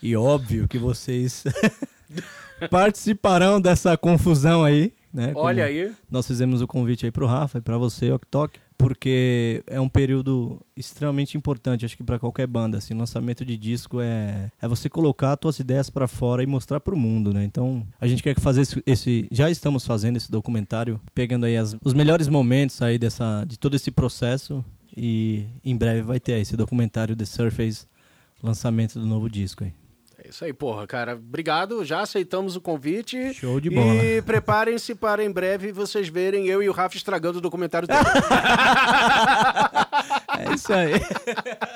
e 0.01 0.15
óbvio 0.15 0.67
que 0.67 0.77
vocês 0.77 1.43
participarão 2.69 3.59
dessa 3.59 3.97
confusão 3.97 4.63
aí, 4.63 4.93
né? 5.13 5.33
Como 5.33 5.45
Olha 5.45 5.65
aí. 5.65 5.91
Nós 6.09 6.25
fizemos 6.27 6.61
o 6.61 6.67
convite 6.67 7.05
aí 7.05 7.11
pro 7.11 7.25
Rafa 7.25 7.57
e 7.57 7.61
para 7.61 7.77
você, 7.77 8.11
Ok 8.11 8.59
porque 8.75 9.63
é 9.67 9.79
um 9.79 9.87
período 9.87 10.59
extremamente 10.75 11.37
importante, 11.37 11.85
acho 11.85 11.95
que 11.95 12.03
para 12.03 12.19
qualquer 12.19 12.45
banda, 12.47 12.77
assim, 12.79 12.93
lançamento 12.93 13.45
de 13.45 13.55
disco 13.55 14.01
é 14.01 14.51
é 14.61 14.67
você 14.67 14.89
colocar 14.89 15.33
as 15.33 15.39
tuas 15.39 15.59
ideias 15.59 15.89
para 15.89 16.05
fora 16.05 16.43
e 16.43 16.45
mostrar 16.47 16.81
pro 16.81 16.97
mundo, 16.97 17.31
né? 17.33 17.45
Então, 17.45 17.85
a 18.01 18.07
gente 18.07 18.21
quer 18.21 18.37
fazer 18.37 18.61
esse, 18.61 18.83
esse 18.85 19.27
já 19.31 19.49
estamos 19.49 19.85
fazendo 19.85 20.17
esse 20.17 20.29
documentário, 20.29 20.99
pegando 21.15 21.45
aí 21.45 21.55
as- 21.55 21.77
os 21.81 21.93
melhores 21.93 22.27
momentos 22.27 22.81
aí 22.81 22.97
dessa 22.97 23.45
de 23.47 23.57
todo 23.57 23.75
esse 23.75 23.89
processo 23.89 24.65
e 24.95 25.45
em 25.63 25.75
breve 25.75 26.01
vai 26.01 26.19
ter 26.19 26.33
aí 26.33 26.41
esse 26.41 26.55
documentário 26.57 27.15
The 27.15 27.25
Surface, 27.25 27.85
lançamento 28.41 28.99
do 28.99 29.05
novo 29.05 29.29
disco 29.29 29.63
aí. 29.63 29.73
É 30.25 30.29
isso 30.29 30.45
aí, 30.45 30.53
porra, 30.53 30.87
cara. 30.87 31.15
Obrigado, 31.15 31.83
já 31.83 31.99
aceitamos 32.01 32.55
o 32.55 32.61
convite. 32.61 33.33
Show 33.33 33.59
de 33.59 33.69
bola. 33.69 33.93
E 34.05 34.21
preparem-se 34.21 34.95
para 34.95 35.21
em 35.23 35.29
breve 35.29 35.71
vocês 35.73 36.07
verem 36.07 36.47
eu 36.47 36.63
e 36.63 36.69
o 36.69 36.71
Rafa 36.71 36.95
estragando 36.95 37.39
o 37.39 37.41
documentário. 37.41 37.87
É 40.37 40.53
isso 40.53 40.73
aí. 40.73 40.93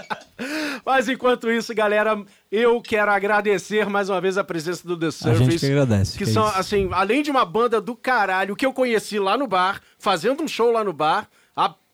Mas 0.85 1.07
enquanto 1.07 1.49
isso, 1.49 1.73
galera, 1.73 2.21
eu 2.51 2.81
quero 2.81 3.11
agradecer 3.11 3.87
mais 3.87 4.09
uma 4.09 4.19
vez 4.21 4.37
a 4.37 4.43
presença 4.43 4.87
do 4.87 4.97
The 4.97 5.07
A 5.07 5.11
Surface. 5.11 5.43
gente 5.51 5.59
que 5.59 5.65
agradece. 5.67 6.17
Que 6.17 6.23
que 6.23 6.29
é 6.29 6.33
são, 6.33 6.45
assim, 6.45 6.89
além 6.91 7.21
de 7.21 7.31
uma 7.31 7.45
banda 7.45 7.79
do 7.81 7.95
caralho 7.95 8.55
que 8.55 8.65
eu 8.65 8.73
conheci 8.73 9.19
lá 9.19 9.37
no 9.37 9.47
bar, 9.47 9.81
fazendo 9.99 10.43
um 10.43 10.47
show 10.47 10.71
lá 10.71 10.83
no 10.83 10.93
bar, 10.93 11.27
a- 11.27 11.27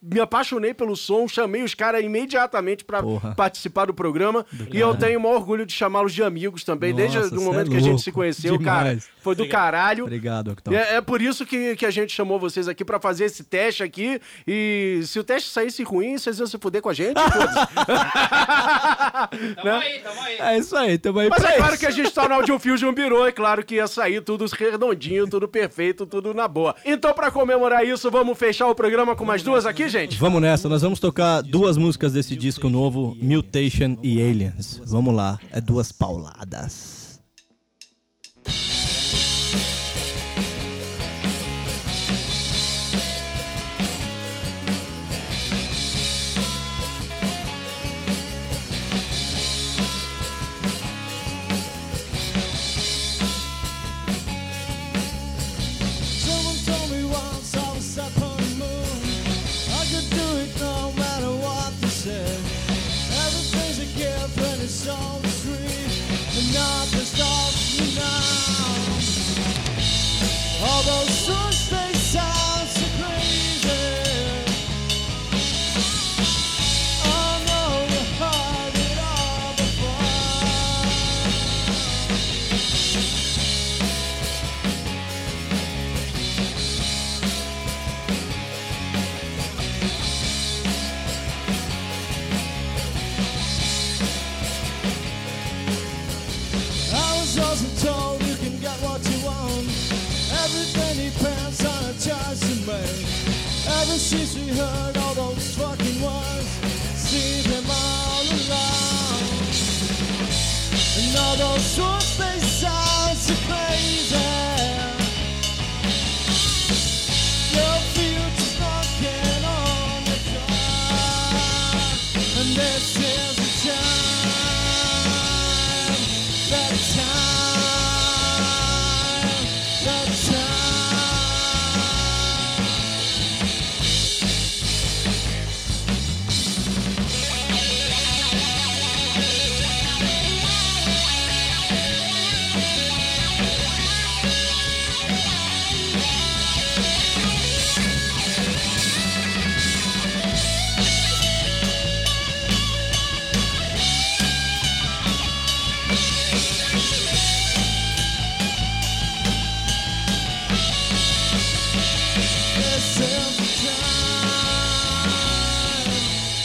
me 0.03 0.19
apaixonei 0.19 0.73
pelo 0.73 0.95
som, 0.97 1.27
chamei 1.27 1.63
os 1.63 1.73
caras 1.73 2.03
imediatamente 2.03 2.83
pra 2.83 3.01
Porra. 3.01 3.33
participar 3.35 3.85
do 3.85 3.93
programa. 3.93 4.45
e 4.71 4.79
eu 4.79 4.93
tenho 4.95 5.17
o 5.17 5.21
maior 5.23 5.35
orgulho 5.35 5.65
de 5.65 5.73
chamá-los 5.73 6.13
de 6.13 6.21
amigos 6.23 6.63
também, 6.63 6.93
desde 6.93 7.17
Nossa, 7.17 7.33
o 7.35 7.39
cê 7.39 7.45
momento 7.45 7.67
é 7.67 7.71
que 7.71 7.77
a 7.77 7.81
gente 7.81 8.01
se 8.01 8.11
conheceu, 8.11 8.59
cara. 8.59 8.89
Demais. 8.89 9.07
Foi 9.21 9.33
do 9.35 9.47
caralho. 9.47 10.03
Obrigado, 10.03 10.51
Octão. 10.51 10.73
E 10.73 10.75
É, 10.75 10.95
é 10.95 11.01
por 11.01 11.21
isso 11.21 11.45
que, 11.45 11.75
que 11.77 11.85
a 11.85 11.91
gente 11.91 12.11
chamou 12.13 12.37
vocês 12.37 12.67
aqui 12.67 12.83
pra 12.83 12.99
fazer 12.99 13.25
esse 13.25 13.43
teste 13.45 13.81
aqui. 13.81 14.19
E 14.45 14.99
se 15.05 15.17
o 15.17 15.23
teste 15.23 15.49
saísse 15.49 15.81
ruim, 15.83 16.17
vocês 16.17 16.37
iam 16.39 16.47
se 16.47 16.57
fuder 16.57 16.81
com 16.81 16.89
a 16.89 16.93
gente. 16.93 17.13
Tamo 19.55 19.71
aí, 19.79 19.99
tamo 19.99 20.21
aí. 20.21 20.37
É 20.39 20.57
isso 20.57 20.75
aí, 20.75 20.97
tamo 20.97 21.19
aí 21.19 21.29
Mas 21.29 21.41
pra 21.41 21.51
é 21.53 21.57
claro 21.57 21.71
isso. 21.73 21.79
que 21.79 21.85
a 21.85 21.91
gente 21.91 22.11
tá 22.11 22.27
no 22.27 22.35
Audio 22.35 22.59
Fusion 22.59 22.91
Birou, 22.93 23.25
é 23.27 23.31
claro 23.31 23.63
que 23.63 23.75
ia 23.75 23.87
sair 23.87 24.21
tudo 24.21 24.45
redondinho, 24.45 25.27
tudo 25.27 25.47
perfeito, 25.47 26.05
tudo 26.05 26.33
na 26.33 26.47
boa. 26.47 26.75
Então, 26.85 27.13
pra 27.13 27.31
comemorar 27.31 27.85
isso, 27.85 28.09
vamos 28.11 28.37
fechar 28.37 28.67
o 28.67 28.75
programa 28.75 29.15
com 29.15 29.25
mais 29.25 29.41
duas 29.43 29.65
aqui, 29.65 29.87
gente? 29.93 30.17
Vamos 30.17 30.41
nessa, 30.41 30.67
nós 30.67 30.81
vamos 30.81 30.99
tocar 30.99 31.41
duas 31.41 31.77
músicas 31.77 32.13
desse 32.13 32.35
disco 32.35 32.67
novo, 32.67 33.15
Mutation 33.21 33.95
e 34.01 34.19
Aliens. 34.21 34.81
Vamos 34.85 35.13
lá, 35.13 35.39
é 35.51 35.61
duas 35.61 35.91
pauladas. 35.91 37.02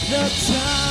The 0.09 0.17
time, 0.17 0.88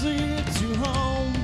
sleep 0.00 0.46
to 0.54 0.74
home, 0.78 1.34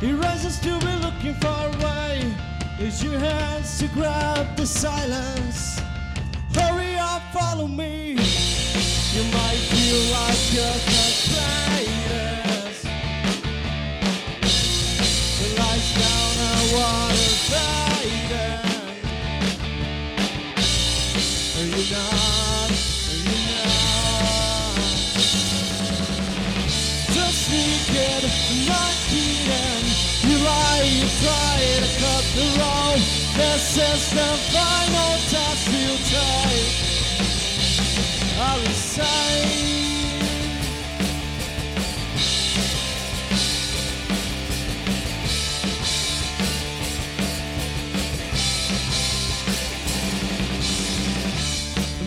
he 0.00 0.12
rises 0.12 0.58
to 0.60 0.72
be 0.86 0.94
looking 1.04 1.34
far 1.34 1.66
away. 1.76 2.34
Use 2.78 3.04
your 3.04 3.18
hands 3.18 3.78
to 3.80 3.88
grab 3.88 4.56
the 4.56 4.64
silence. 4.64 5.78
Hurry 6.54 6.96
up, 6.96 7.22
follow 7.30 7.68
me. 7.68 8.12
You 9.14 9.24
might 9.38 9.62
feel 9.72 10.00
like 10.16 10.42
you're 10.54 10.80
the 10.88 11.08
greatest. 11.28 12.07
Try 31.20 31.58
to 31.82 31.90
cut 32.00 32.24
the 32.36 32.46
road. 32.60 33.00
This 33.36 33.76
is 33.76 34.10
the 34.10 34.30
final 34.52 35.12
test 35.32 35.64
you 35.72 35.90
take. 36.14 36.88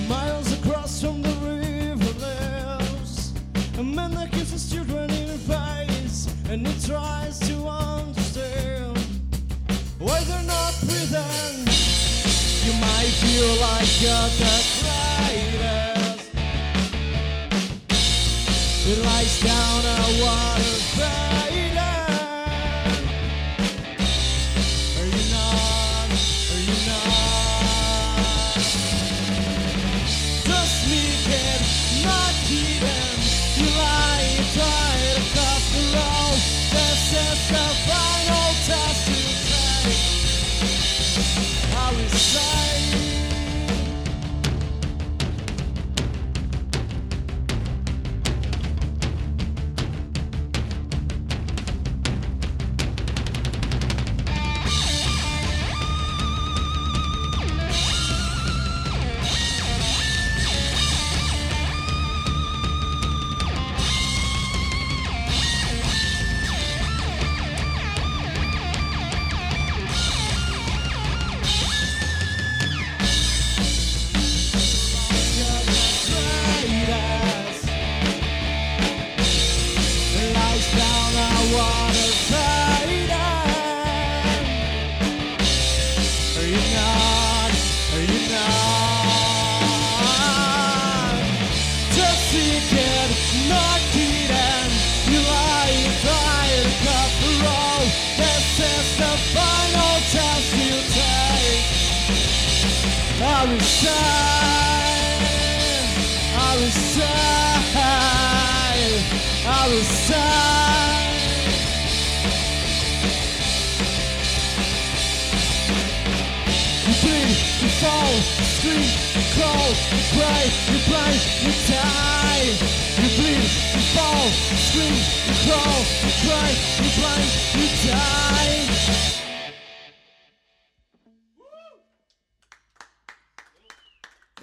Miles 0.08 0.52
across 0.54 1.02
from 1.02 1.22
the 1.22 1.36
river 1.46 2.14
lives 2.20 3.34
a 3.78 3.84
man 3.84 4.12
that 4.12 4.32
children 4.72 5.10
in 5.10 5.32
and 6.52 6.68
he 6.68 6.86
tries 6.86 7.40
to 7.40 7.61
breathing. 10.92 11.68
You 12.66 12.74
might 12.80 13.14
feel 13.24 13.52
like 13.68 13.92
you're 14.04 14.30
the 14.44 14.56
greatest. 14.82 16.30
It 18.92 18.98
lies 19.06 19.36
down 19.42 19.80
a 19.86 20.24
water 20.24 20.81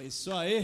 isso 0.09 0.33
aí. 0.33 0.63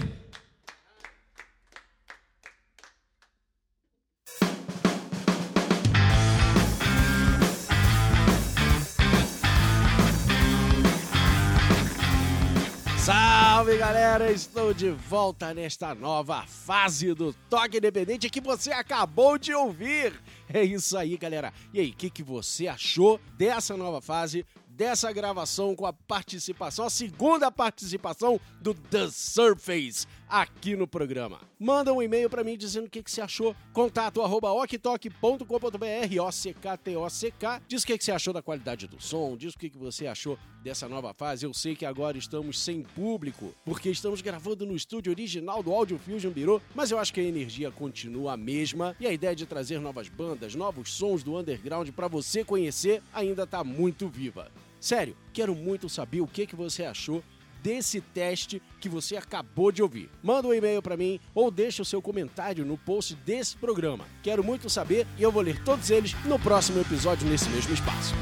Salve 12.97 13.77
galera, 13.77 14.31
estou 14.31 14.73
de 14.73 14.89
volta 14.89 15.53
nesta 15.53 15.93
nova 15.93 16.41
fase 16.47 17.13
do 17.13 17.31
Toque 17.47 17.77
Independente 17.77 18.31
que 18.31 18.41
você 18.41 18.71
acabou 18.71 19.37
de 19.37 19.53
ouvir. 19.53 20.19
É 20.51 20.63
isso 20.63 20.97
aí, 20.97 21.15
galera. 21.17 21.53
E 21.71 21.79
aí, 21.79 21.91
o 21.91 21.95
que, 21.95 22.09
que 22.09 22.23
você 22.23 22.67
achou 22.67 23.19
dessa 23.37 23.77
nova 23.77 24.01
fase, 24.01 24.43
dessa 24.75 25.11
gravação 25.11 25.73
com 25.75 25.85
a 25.85 25.93
participação, 25.93 26.85
a 26.85 26.89
segunda 26.89 27.49
participação 27.49 28.39
do 28.59 28.73
The 28.73 29.09
Surface 29.09 30.05
aqui 30.29 30.75
no 30.75 30.87
programa? 30.87 31.39
Manda 31.59 31.93
um 31.93 32.01
e-mail 32.01 32.29
para 32.29 32.43
mim 32.43 32.57
dizendo 32.57 32.87
o 32.87 32.89
que, 32.89 33.01
que 33.01 33.11
você 33.11 33.21
achou. 33.21 33.55
Contato 33.73 34.21
arroba 34.21 34.51
oktok.com.br, 34.51 36.21
O-C-K-T-O-C-K. 36.21 37.61
Diz 37.67 37.83
o 37.83 37.87
que, 37.87 37.97
que 37.97 38.03
você 38.03 38.11
achou 38.11 38.33
da 38.33 38.41
qualidade 38.41 38.87
do 38.87 39.01
som, 39.01 39.37
diz 39.37 39.53
o 39.53 39.57
que, 39.57 39.69
que 39.69 39.77
você 39.77 40.07
achou 40.07 40.37
dessa 40.63 40.89
nova 40.89 41.13
fase. 41.13 41.45
Eu 41.45 41.53
sei 41.53 41.75
que 41.75 41.85
agora 41.85 42.17
estamos 42.17 42.59
sem 42.59 42.81
público, 42.81 43.53
porque 43.63 43.89
estamos 43.89 44.21
gravando 44.21 44.65
no 44.65 44.75
estúdio 44.75 45.11
original 45.11 45.61
do 45.61 45.71
Audio 45.71 45.97
Fusion 45.97 46.31
Bureau, 46.31 46.61
mas 46.73 46.91
eu 46.91 46.99
acho 46.99 47.13
que 47.13 47.19
a 47.19 47.23
energia 47.23 47.71
continua 47.71 48.33
a 48.33 48.37
mesma 48.37 48.95
e 48.99 49.05
a 49.05 49.13
ideia 49.13 49.35
de 49.35 49.45
trazer 49.45 49.79
novas 49.79 50.09
bandas, 50.09 50.55
novos 50.55 50.91
sons 50.91 51.23
do 51.23 51.37
underground 51.37 51.89
para 51.91 52.07
você 52.07 52.43
conhecer 52.43 53.01
ainda 53.13 53.45
tá 53.45 53.63
muito 53.63 54.09
viva. 54.09 54.51
Sério, 54.79 55.15
quero 55.33 55.55
muito 55.55 55.89
saber 55.89 56.21
o 56.21 56.27
que, 56.27 56.45
que 56.45 56.55
você 56.55 56.85
achou 56.85 57.23
desse 57.65 57.99
teste 57.99 58.61
que 58.79 58.87
você 58.87 59.17
acabou 59.17 59.71
de 59.71 59.81
ouvir. 59.81 60.07
Manda 60.21 60.47
um 60.47 60.53
e-mail 60.53 60.83
para 60.83 60.95
mim 60.95 61.19
ou 61.33 61.49
deixa 61.49 61.81
o 61.81 61.85
seu 61.85 61.99
comentário 61.99 62.63
no 62.63 62.77
post 62.77 63.15
desse 63.15 63.57
programa. 63.57 64.05
Quero 64.21 64.43
muito 64.43 64.69
saber 64.69 65.07
e 65.17 65.23
eu 65.23 65.31
vou 65.31 65.41
ler 65.41 65.63
todos 65.63 65.89
eles 65.89 66.13
no 66.25 66.37
próximo 66.37 66.79
episódio 66.79 67.27
nesse 67.27 67.49
mesmo 67.49 67.73
espaço. 67.73 68.13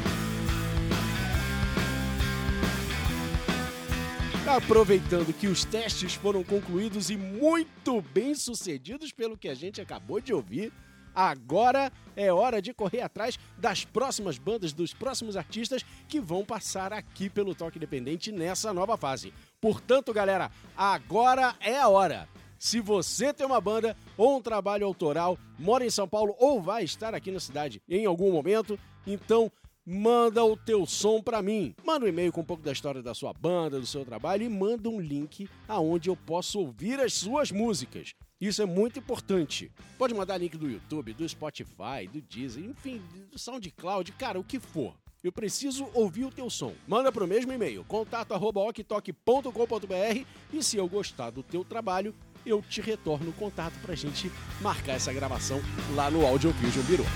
Aproveitando 4.47 5.33
que 5.33 5.47
os 5.47 5.65
testes 5.65 6.13
foram 6.13 6.41
concluídos 6.41 7.09
e 7.09 7.17
muito 7.17 8.01
bem 8.13 8.35
sucedidos 8.35 9.11
pelo 9.11 9.37
que 9.37 9.49
a 9.49 9.55
gente 9.55 9.81
acabou 9.81 10.21
de 10.21 10.33
ouvir, 10.33 10.71
agora 11.15 11.91
é 12.15 12.31
hora 12.31 12.61
de 12.61 12.73
correr 12.73 13.01
atrás 13.01 13.37
das 13.57 13.85
próximas 13.85 14.37
bandas, 14.37 14.73
dos 14.73 14.93
próximos 14.93 15.35
artistas 15.35 15.83
que 16.07 16.19
vão 16.19 16.45
passar 16.45 16.93
aqui 16.93 17.29
pelo 17.29 17.55
Toque 17.55 17.77
Independente 17.77 18.31
nessa 18.31 18.73
nova 18.73 18.97
fase. 18.97 19.33
Portanto, 19.59 20.13
galera, 20.13 20.51
agora 20.75 21.55
é 21.59 21.79
a 21.79 21.87
hora. 21.87 22.27
Se 22.57 22.79
você 22.79 23.33
tem 23.33 23.45
uma 23.45 23.59
banda 23.59 23.97
ou 24.15 24.37
um 24.37 24.41
trabalho 24.41 24.85
autoral, 24.85 25.37
mora 25.59 25.85
em 25.85 25.89
São 25.89 26.07
Paulo 26.07 26.33
ou 26.39 26.61
vai 26.61 26.83
estar 26.83 27.13
aqui 27.13 27.29
na 27.29 27.39
cidade 27.39 27.81
em 27.89 28.05
algum 28.05 28.31
momento, 28.31 28.79
então 29.05 29.51
manda 29.85 30.43
o 30.43 30.55
teu 30.55 30.85
som 30.85 31.21
pra 31.21 31.41
mim. 31.41 31.75
Manda 31.83 32.05
um 32.05 32.07
e-mail 32.07 32.31
com 32.31 32.41
um 32.41 32.45
pouco 32.45 32.63
da 32.63 32.71
história 32.71 33.01
da 33.01 33.13
sua 33.13 33.33
banda, 33.33 33.79
do 33.79 33.85
seu 33.85 34.05
trabalho 34.05 34.43
e 34.43 34.49
manda 34.49 34.89
um 34.89 34.99
link 34.99 35.49
aonde 35.67 36.09
eu 36.09 36.15
posso 36.15 36.59
ouvir 36.59 36.99
as 36.99 37.13
suas 37.13 37.51
músicas. 37.51 38.13
Isso 38.39 38.61
é 38.61 38.65
muito 38.65 38.99
importante. 38.99 39.71
Pode 39.97 40.13
mandar 40.13 40.37
link 40.37 40.57
do 40.57 40.69
YouTube, 40.69 41.13
do 41.13 41.27
Spotify, 41.27 42.07
do 42.11 42.21
Deezer, 42.21 42.63
enfim, 42.63 43.01
do 43.31 43.39
SoundCloud, 43.39 44.11
cara, 44.13 44.39
o 44.39 44.43
que 44.43 44.59
for. 44.59 44.95
Eu 45.23 45.31
preciso 45.31 45.87
ouvir 45.93 46.25
o 46.25 46.31
teu 46.31 46.49
som. 46.49 46.73
Manda 46.85 47.09
pro 47.09 47.25
mesmo 47.25 47.53
e-mail, 47.53 47.85
contato@oktok.com.br 47.85 50.25
e 50.51 50.61
se 50.61 50.75
eu 50.75 50.89
gostar 50.89 51.29
do 51.29 51.41
teu 51.41 51.63
trabalho, 51.63 52.13
eu 52.45 52.61
te 52.61 52.81
retorno 52.81 53.29
o 53.29 53.33
contato 53.33 53.79
pra 53.81 53.95
gente 53.95 54.29
marcar 54.59 54.95
essa 54.95 55.13
gravação 55.13 55.61
lá 55.95 56.11
no 56.11 56.25
Audio 56.25 56.51
Fusion 56.53 56.83
Bureau. 56.83 57.07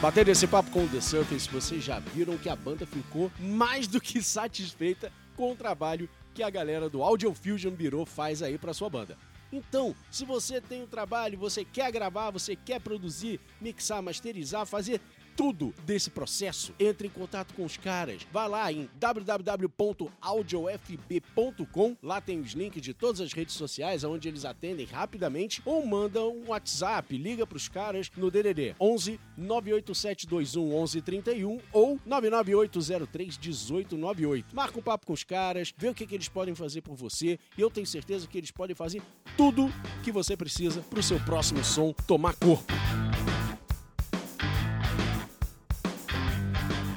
Batendo 0.00 0.30
esse 0.30 0.46
papo 0.46 0.70
com 0.70 0.84
o 0.84 0.88
The 0.88 0.98
Surface, 0.98 1.46
vocês 1.50 1.84
já 1.84 1.98
viram 1.98 2.38
que 2.38 2.48
a 2.48 2.56
banda 2.56 2.86
ficou 2.86 3.30
mais 3.38 3.86
do 3.86 4.00
que 4.00 4.22
satisfeita 4.22 5.12
com 5.36 5.52
o 5.52 5.54
trabalho 5.54 6.08
que 6.32 6.42
a 6.42 6.48
galera 6.48 6.88
do 6.88 7.02
Audio 7.02 7.34
Fusion 7.34 7.72
Bureau 7.72 8.06
faz 8.06 8.42
aí 8.42 8.56
pra 8.56 8.72
sua 8.72 8.88
banda. 8.88 9.18
Então, 9.52 9.94
se 10.10 10.24
você 10.24 10.58
tem 10.58 10.82
um 10.82 10.86
trabalho, 10.86 11.36
você 11.36 11.66
quer 11.66 11.92
gravar, 11.92 12.30
você 12.30 12.56
quer 12.56 12.80
produzir, 12.80 13.38
mixar, 13.60 14.02
masterizar, 14.02 14.64
fazer 14.64 15.02
tudo 15.40 15.72
desse 15.86 16.10
processo, 16.10 16.74
entre 16.78 17.06
em 17.06 17.10
contato 17.10 17.54
com 17.54 17.64
os 17.64 17.78
caras. 17.78 18.26
Vá 18.30 18.46
lá 18.46 18.70
em 18.70 18.90
www.audiofb.com, 18.96 21.96
lá 22.02 22.20
tem 22.20 22.40
os 22.40 22.52
links 22.52 22.82
de 22.82 22.92
todas 22.92 23.22
as 23.22 23.32
redes 23.32 23.54
sociais 23.54 24.04
onde 24.04 24.28
eles 24.28 24.44
atendem 24.44 24.84
rapidamente 24.84 25.62
ou 25.64 25.86
manda 25.86 26.22
um 26.22 26.48
WhatsApp, 26.48 27.16
liga 27.16 27.46
pros 27.46 27.70
caras 27.70 28.10
no 28.18 28.30
DDD 28.30 28.74
11 28.78 29.18
98721 29.38 30.68
1131 30.68 31.58
ou 31.72 31.98
99803 32.04 33.38
1898. 33.38 34.54
Marca 34.54 34.78
um 34.78 34.82
papo 34.82 35.06
com 35.06 35.14
os 35.14 35.24
caras, 35.24 35.72
vê 35.74 35.88
o 35.88 35.94
que, 35.94 36.06
que 36.06 36.16
eles 36.16 36.28
podem 36.28 36.54
fazer 36.54 36.82
por 36.82 36.94
você 36.94 37.38
e 37.56 37.62
eu 37.62 37.70
tenho 37.70 37.86
certeza 37.86 38.28
que 38.28 38.36
eles 38.36 38.50
podem 38.50 38.76
fazer 38.76 39.00
tudo 39.38 39.72
que 40.04 40.12
você 40.12 40.36
precisa 40.36 40.82
pro 40.82 41.02
seu 41.02 41.18
próximo 41.20 41.64
som 41.64 41.94
tomar 42.06 42.34
corpo. 42.34 42.74